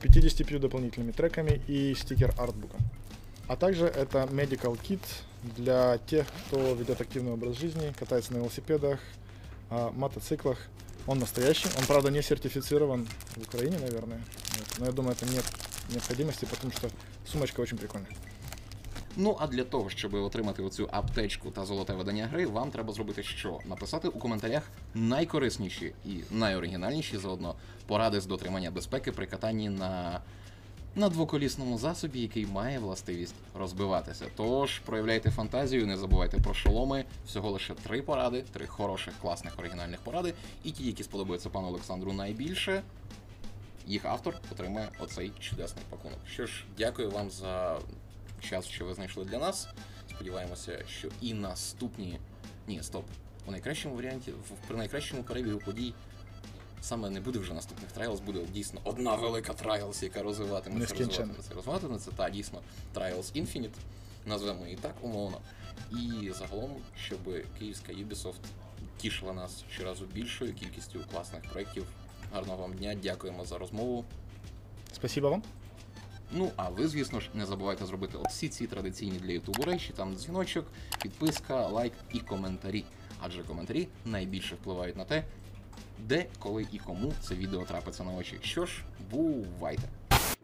55 0.00 0.60
дополнительными 0.60 1.12
треками 1.12 1.60
и 1.66 1.94
стикер 1.94 2.34
артбуком. 2.38 2.80
А 3.46 3.56
также 3.56 3.86
это 3.86 4.24
medical 4.24 4.78
kit 4.80 5.00
для 5.56 5.98
тех, 6.06 6.26
кто 6.46 6.74
ведет 6.74 7.00
активный 7.00 7.32
образ 7.32 7.56
жизни, 7.58 7.92
катается 7.98 8.32
на 8.32 8.38
велосипедах, 8.38 9.00
э, 9.70 9.90
мотоциклах. 9.94 10.58
Он 11.06 11.18
настоящий, 11.18 11.68
он, 11.78 11.86
правда, 11.86 12.10
не 12.10 12.22
сертифицирован 12.22 13.08
в 13.36 13.42
Украине, 13.42 13.78
наверное. 13.78 14.22
Но 14.78 14.86
я 14.86 14.92
думаю, 14.92 15.16
это 15.16 15.24
нет 15.32 15.44
необходимости, 15.90 16.44
потому 16.44 16.72
что 16.72 16.90
сумочка 17.26 17.60
очень 17.60 17.78
прикольная. 17.78 18.10
Ну 19.20 19.36
а 19.40 19.46
для 19.46 19.64
того, 19.64 19.90
щоб 19.90 20.14
отримати 20.14 20.62
оцю 20.62 20.88
аптечку 20.92 21.50
та 21.50 21.64
золоте 21.64 21.92
видання 21.92 22.26
гри, 22.26 22.46
вам 22.46 22.70
треба 22.70 22.92
зробити 22.92 23.22
що? 23.22 23.58
Написати 23.66 24.08
у 24.08 24.18
коментарях 24.18 24.62
найкорисніші 24.94 25.92
і 26.04 26.20
найоригінальніші 26.30 27.18
заодно 27.18 27.54
поради 27.86 28.20
з 28.20 28.26
дотримання 28.26 28.70
безпеки 28.70 29.12
при 29.12 29.26
катанні 29.26 29.68
на, 29.68 30.20
на 30.94 31.08
двоколісному 31.08 31.78
засобі, 31.78 32.20
який 32.20 32.46
має 32.46 32.78
властивість 32.78 33.34
розбиватися. 33.54 34.26
Тож 34.36 34.78
проявляйте 34.78 35.30
фантазію, 35.30 35.86
не 35.86 35.96
забувайте 35.96 36.38
про 36.38 36.54
шоломи. 36.54 37.04
Всього 37.26 37.50
лише 37.50 37.74
три 37.74 38.02
поради, 38.02 38.44
три 38.52 38.66
хороших, 38.66 39.14
класних 39.22 39.58
оригінальних 39.58 40.00
поради. 40.00 40.34
І 40.64 40.70
ті, 40.70 40.86
які 40.86 41.02
сподобаються 41.02 41.50
пану 41.50 41.68
Олександру 41.68 42.12
найбільше, 42.12 42.82
їх 43.86 44.04
автор 44.04 44.34
отримає 44.52 44.88
оцей 45.00 45.32
чудесний 45.40 45.84
пакунок. 45.90 46.18
Що 46.26 46.46
ж, 46.46 46.64
дякую 46.76 47.10
вам 47.10 47.30
за 47.30 47.78
час, 48.40 48.66
що 48.66 48.84
ви 48.84 48.94
знайшли 48.94 49.24
для 49.24 49.38
нас. 49.38 49.68
Сподіваємося, 50.10 50.84
що 50.88 51.08
і 51.20 51.34
наступні. 51.34 52.18
Ні, 52.68 52.82
стоп. 52.82 53.04
У 53.46 53.50
найкращому 53.50 53.94
варіанті, 53.94 54.30
в- 54.30 54.66
при 54.68 54.76
найкращому 54.76 55.22
перебігу 55.22 55.58
подій 55.58 55.94
саме 56.80 57.10
не 57.10 57.20
буде 57.20 57.38
вже 57.38 57.54
наступних 57.54 57.92
трайлс, 57.92 58.20
буде 58.20 58.40
дійсно 58.52 58.80
одна 58.84 59.14
велика 59.14 59.52
трайлс, 59.54 60.02
яка 60.02 60.22
розвиватиметься, 60.22 60.94
розвиватиметься, 61.22 61.54
розвиватиметься, 61.54 62.10
та 62.16 62.30
дійсно 62.30 62.60
Trials 62.94 63.42
Infinite, 63.42 63.70
назвемо 64.26 64.64
її 64.64 64.76
так 64.76 64.94
умовно. 65.02 65.40
І 65.92 66.30
загалом, 66.32 66.70
щоб 67.04 67.18
київська 67.58 67.92
Ubisoft 67.92 68.34
тішила 68.96 69.32
нас 69.32 69.64
щоразу 69.70 70.04
більшою 70.06 70.54
кількістю 70.54 71.00
класних 71.12 71.42
проєктів. 71.52 71.86
Гарного 72.32 72.62
вам 72.62 72.72
дня, 72.74 72.94
дякуємо 72.94 73.44
за 73.44 73.58
розмову. 73.58 74.04
Спасибо 74.92 75.30
вам. 75.30 75.42
Ну, 76.32 76.50
а 76.56 76.68
ви, 76.68 76.88
звісно 76.88 77.20
ж, 77.20 77.30
не 77.34 77.46
забувайте 77.46 77.86
зробити 77.86 78.18
всі 78.28 78.48
ці 78.48 78.66
традиційні 78.66 79.18
для 79.18 79.32
Ютубу 79.32 79.62
речі, 79.62 79.92
там 79.96 80.14
дзвіночок, 80.14 80.66
підписка, 81.02 81.66
лайк 81.66 81.92
і 82.12 82.18
коментарі. 82.20 82.84
Адже 83.20 83.42
коментарі 83.42 83.88
найбільше 84.04 84.54
впливають 84.54 84.96
на 84.96 85.04
те, 85.04 85.24
де, 85.98 86.26
коли 86.38 86.66
і 86.72 86.78
кому 86.78 87.12
це 87.20 87.34
відео 87.34 87.64
трапиться 87.64 88.04
на 88.04 88.12
очі. 88.12 88.38
Що 88.42 88.66
ж, 88.66 88.82
бувайте! 89.10 89.82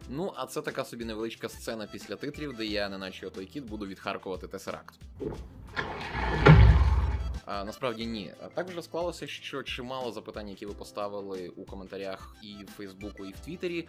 Ну, 0.09 0.33
а 0.35 0.45
це 0.45 0.61
така 0.61 0.85
собі 0.85 1.05
невеличка 1.05 1.49
сцена 1.49 1.87
після 1.91 2.15
титрів, 2.15 2.55
де 2.57 2.65
я, 2.65 2.89
неначе 2.89 3.27
отой 3.27 3.45
кіт, 3.45 3.63
буду 3.63 3.87
відхаркувати 3.87 4.47
Тесеракт. 4.47 4.95
А, 7.45 7.63
насправді 7.63 8.05
ні. 8.05 8.33
А 8.41 8.47
Так 8.47 8.67
вже 8.67 8.81
склалося, 8.81 9.27
що 9.27 9.63
чимало 9.63 10.11
запитань, 10.11 10.49
які 10.49 10.65
ви 10.65 10.73
поставили 10.73 11.49
у 11.49 11.65
коментарях 11.65 12.35
і 12.41 12.63
в 12.63 12.67
Фейсбуку, 12.67 13.25
і 13.25 13.31
в 13.31 13.39
Твіттері. 13.39 13.87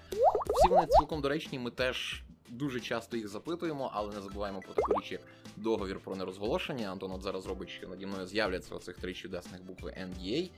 Всі 0.54 0.68
вони 0.68 0.86
цілком 0.86 1.20
доречні. 1.20 1.58
Ми 1.58 1.70
теж 1.70 2.22
дуже 2.48 2.80
часто 2.80 3.16
їх 3.16 3.28
запитуємо, 3.28 3.90
але 3.94 4.14
не 4.14 4.20
забуваємо 4.20 4.60
про 4.60 4.74
таку 4.74 5.00
річ, 5.00 5.12
як 5.12 5.20
договір 5.56 6.00
про 6.00 6.16
нерозголошення. 6.16 6.92
Антон 6.92 7.12
от 7.12 7.22
зараз 7.22 7.46
робить, 7.46 7.68
що 7.68 7.88
наді 7.88 8.06
мною 8.06 8.26
з'являться 8.26 8.74
оцих 8.74 8.96
три 8.96 9.14
чудесних 9.14 9.62
букви 9.62 9.90
NDA. 9.90 10.50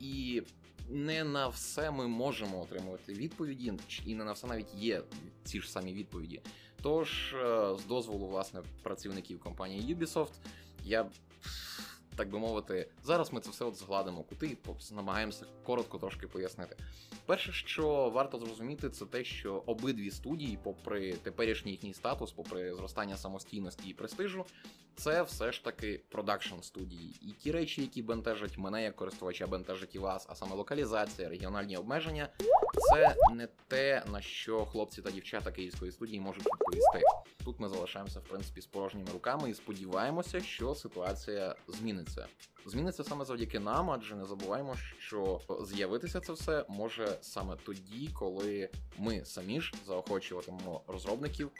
І 0.00 0.42
не 0.88 1.24
на 1.24 1.48
все 1.48 1.90
ми 1.90 2.06
можемо 2.06 2.62
отримувати 2.62 3.12
відповіді, 3.12 3.72
і 4.06 4.14
не 4.14 4.24
на 4.24 4.32
все 4.32 4.46
навіть 4.46 4.74
є 4.74 5.02
ці 5.44 5.60
ж 5.60 5.70
самі 5.70 5.94
відповіді. 5.94 6.40
Тож, 6.82 7.34
е, 7.34 7.74
з 7.78 7.84
дозволу 7.84 8.26
власне 8.26 8.62
працівників 8.82 9.40
компанії 9.40 9.94
Ubisoft, 9.94 10.32
я 10.84 11.06
так 12.16 12.30
би 12.30 12.38
мовити, 12.38 12.88
зараз 13.04 13.32
ми 13.32 13.40
це 13.40 13.50
все 13.50 13.64
от 13.64 13.76
згладимо 13.76 14.22
кути 14.22 14.56
намагаємося 14.92 15.46
коротко 15.64 15.98
трошки 15.98 16.26
пояснити. 16.26 16.76
Перше, 17.26 17.52
що 17.52 18.10
варто 18.14 18.38
зрозуміти, 18.38 18.90
це 18.90 19.06
те, 19.06 19.24
що 19.24 19.62
обидві 19.66 20.10
студії, 20.10 20.58
попри 20.62 21.12
теперішній 21.12 21.70
їхній 21.70 21.94
статус, 21.94 22.32
попри 22.32 22.74
зростання 22.74 23.16
самостійності 23.16 23.88
і 23.88 23.94
престижу, 23.94 24.44
це 24.96 25.22
все 25.22 25.52
ж 25.52 25.64
таки 25.64 26.00
продакшн 26.08 26.54
студії. 26.62 27.14
І 27.22 27.32
ті 27.32 27.52
речі, 27.52 27.82
які 27.82 28.02
бентежать 28.02 28.58
мене 28.58 28.82
як 28.82 28.96
користувача, 28.96 29.46
бентежать 29.46 29.94
і 29.94 29.98
вас, 29.98 30.26
а 30.28 30.34
саме 30.34 30.54
локалізація, 30.54 31.28
регіональні 31.28 31.76
обмеження, 31.76 32.28
це 32.92 33.14
не 33.34 33.48
те, 33.68 34.02
на 34.12 34.20
що 34.20 34.64
хлопці 34.64 35.02
та 35.02 35.10
дівчата 35.10 35.52
київської 35.52 35.92
студії 35.92 36.20
можуть 36.20 36.46
відповісти. 36.46 37.00
Тут 37.46 37.60
ми 37.60 37.68
залишаємося 37.68 38.20
в 38.20 38.22
принципі 38.22 38.60
з 38.60 38.66
порожніми 38.66 39.10
руками 39.12 39.50
і 39.50 39.54
сподіваємося, 39.54 40.40
що 40.40 40.74
ситуація 40.74 41.54
зміниться. 41.68 42.26
Зміниться 42.66 43.04
саме 43.04 43.24
завдяки 43.24 43.58
нам, 43.60 43.90
адже 43.90 44.14
не 44.16 44.26
забуваємо, 44.26 44.76
що 44.98 45.40
з'явитися 45.60 46.20
це 46.20 46.32
все 46.32 46.64
може 46.68 47.18
саме 47.20 47.56
тоді, 47.66 48.10
коли 48.14 48.68
ми 48.98 49.24
самі 49.24 49.60
ж 49.60 49.74
заохочуватимемо 49.86 50.82
розробників. 50.86 51.50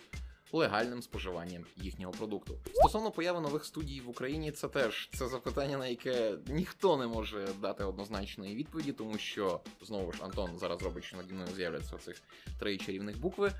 Легальним 0.53 1.03
споживанням 1.03 1.64
їхнього 1.77 2.12
продукту 2.12 2.59
стосовно 2.75 3.11
появи 3.11 3.40
нових 3.40 3.64
студій 3.64 4.01
в 4.01 4.09
Україні, 4.09 4.53
це 4.53 4.68
теж 4.68 5.09
це 5.14 5.29
запитання, 5.29 5.79
на 5.79 5.87
яке 5.87 6.38
ніхто 6.46 6.96
не 6.96 7.07
може 7.07 7.49
дати 7.61 7.85
однозначної 7.85 8.55
відповіді, 8.55 8.92
тому 8.92 9.18
що 9.18 9.61
знову 9.83 10.12
ж 10.12 10.25
Антон 10.25 10.59
зараз 10.59 10.83
робить, 10.83 11.05
що 11.05 11.16
наді 11.16 11.33
мною 11.33 11.49
з'являться 11.57 11.99
цих 11.99 12.22
три 12.59 12.79
чарівних 12.79 13.18
букви. 13.18 13.53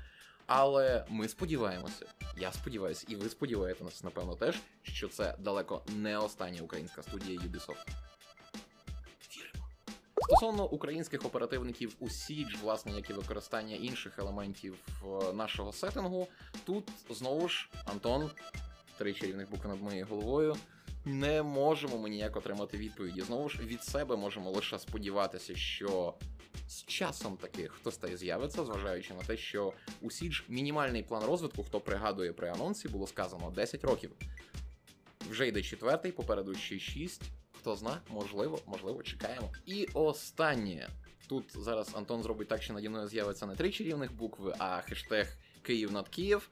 Але 0.47 1.05
ми 1.09 1.27
сподіваємося, 1.27 2.05
я 2.37 2.51
сподіваюся, 2.51 3.05
і 3.09 3.15
ви 3.15 3.29
сподіваєтеся, 3.29 4.01
напевно, 4.03 4.35
теж, 4.35 4.55
що 4.83 5.07
це 5.07 5.35
далеко 5.39 5.81
не 5.95 6.17
остання 6.17 6.61
українська 6.61 7.03
студія 7.03 7.39
Ubisoft. 7.39 7.87
Стосовно 10.21 10.65
українських 10.65 11.25
оперативників 11.25 11.95
у 11.99 12.05
Siege, 12.05 12.61
власне, 12.61 12.91
як 12.91 13.09
і 13.09 13.13
використання 13.13 13.75
інших 13.75 14.19
елементів 14.19 14.75
е, 15.03 15.33
нашого 15.33 15.73
сеттингу, 15.73 16.27
тут 16.65 16.89
знову 17.09 17.49
ж 17.49 17.69
Антон, 17.85 18.29
три 18.97 19.13
чарівних 19.13 19.49
букви 19.49 19.69
над 19.69 19.81
моєю 19.81 20.05
головою. 20.05 20.55
Не 21.07 21.43
можемо 21.43 21.97
ми 21.97 22.09
ніяк 22.09 22.37
отримати 22.37 22.77
відповіді. 22.77 23.21
Знову 23.21 23.49
ж 23.49 23.59
від 23.59 23.83
себе 23.83 24.15
можемо 24.15 24.51
лише 24.51 24.79
сподіватися, 24.79 25.55
що 25.55 26.13
з 26.67 26.83
часом 26.83 27.37
таки 27.37 27.67
хтось 27.67 27.97
та 27.97 28.07
й 28.07 28.17
з'явиться, 28.17 28.65
зважаючи 28.65 29.13
на 29.13 29.23
те, 29.23 29.37
що 29.37 29.73
у 30.01 30.11
Сідж 30.11 30.41
мінімальний 30.47 31.03
план 31.03 31.23
розвитку, 31.23 31.63
хто 31.63 31.79
пригадує 31.79 32.33
при 32.33 32.49
анонсі, 32.49 32.87
було 32.87 33.07
сказано 33.07 33.51
10 33.55 33.83
років. 33.83 34.11
Вже 35.29 35.47
йде 35.47 35.61
четвертий, 35.61 36.11
попереду 36.11 36.55
ще 36.55 36.79
6. 36.79 37.21
Хто 37.59 37.75
зна, 37.75 38.01
можливо, 38.09 38.59
можливо, 38.65 39.03
чекаємо. 39.03 39.51
І 39.65 39.87
останнє. 39.93 40.89
Тут 41.27 41.43
зараз 41.55 41.95
Антон 41.95 42.23
зробить 42.23 42.47
так, 42.47 42.63
що 42.63 42.73
наді 42.73 42.89
мною 42.89 43.07
з'явиться 43.07 43.45
не 43.45 43.55
три 43.55 43.71
чарівних 43.71 44.13
букви, 44.13 44.53
а 44.59 44.81
хештег 44.81 45.37
Київ 45.61 45.91
над 45.91 46.09
Київ. 46.09 46.49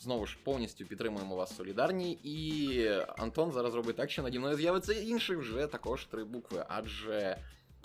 Знову 0.00 0.26
ж 0.26 0.38
повністю 0.44 0.84
підтримуємо 0.84 1.36
вас 1.36 1.56
солідарні. 1.56 2.12
І 2.12 2.86
Антон 3.18 3.52
зараз 3.52 3.74
робить 3.74 3.96
так, 3.96 4.10
що 4.10 4.22
наді 4.22 4.38
мною 4.38 4.56
з'явиться 4.56 4.92
інших 4.92 5.38
вже 5.38 5.66
також 5.66 6.04
три 6.04 6.24
букви. 6.24 6.64
Адже 6.68 7.36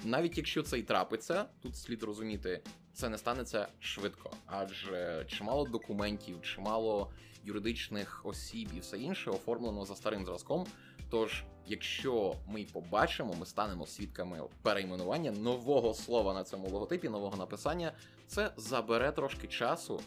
навіть 0.04 0.38
якщо 0.38 0.64
це 0.64 0.80
й 0.80 0.84
трапиться, 0.84 1.46
тут 1.62 1.78
слід 1.78 2.04
розуміти, 2.04 2.62
це 2.94 3.10
не 3.10 3.18
станеться 3.18 3.68
швидко, 3.80 4.32
адже 4.46 5.26
чимало 5.28 5.66
документів, 5.66 6.42
чимало 6.42 7.12
юридичних 7.44 8.26
осіб 8.26 8.70
і 8.78 8.80
все 8.80 8.98
інше 8.98 9.30
оформлено 9.30 9.86
за 9.86 9.96
старим 9.96 10.26
зразком. 10.26 10.66
Тож, 11.10 11.44
якщо 11.68 12.36
ми 12.48 12.66
побачимо, 12.74 13.36
ми 13.40 13.46
станемо 13.46 13.88
свідками 13.88 14.42
перейменування 14.62 15.32
нового 15.32 15.94
слова 15.94 16.34
на 16.34 16.44
цьому 16.44 16.70
логотипі, 16.70 17.10
нового 17.10 17.38
написання, 17.38 17.92
це 18.28 18.52
забере 18.58 19.12
трошки 19.12 19.48
часу, 19.48 20.02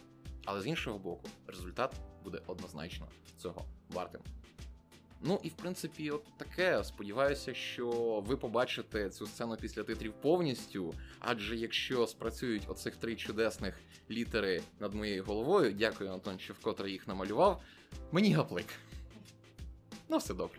але 0.48 0.62
з 0.62 0.66
іншого 0.66 0.98
боку, 0.98 1.28
результат 1.46 1.94
буде 2.24 2.40
однозначно 2.46 3.08
цього 3.36 3.64
вартим. 3.90 4.20
Ну 5.20 5.40
і 5.42 5.48
в 5.48 5.52
принципі, 5.52 6.10
от 6.10 6.24
таке. 6.36 6.84
Сподіваюся, 6.84 7.54
що 7.54 7.90
ви 8.26 8.36
побачите 8.36 9.10
цю 9.10 9.26
сцену 9.26 9.56
після 9.56 9.82
титрів 9.84 10.12
повністю. 10.12 10.94
Адже 11.18 11.56
якщо 11.56 12.06
спрацюють 12.06 12.62
оцих 12.68 12.96
три 12.96 13.16
чудесних 13.16 13.80
літери 14.10 14.62
над 14.80 14.94
моєю 14.94 15.24
головою, 15.24 15.72
дякую, 15.72 16.10
Антон, 16.10 16.38
що 16.38 16.54
вкотре 16.54 16.90
їх 16.90 17.08
намалював. 17.08 17.62
Мені 18.12 18.32
гаплик. 18.32 18.66
Ну, 20.08 20.18
все 20.18 20.34
добре. 20.34 20.58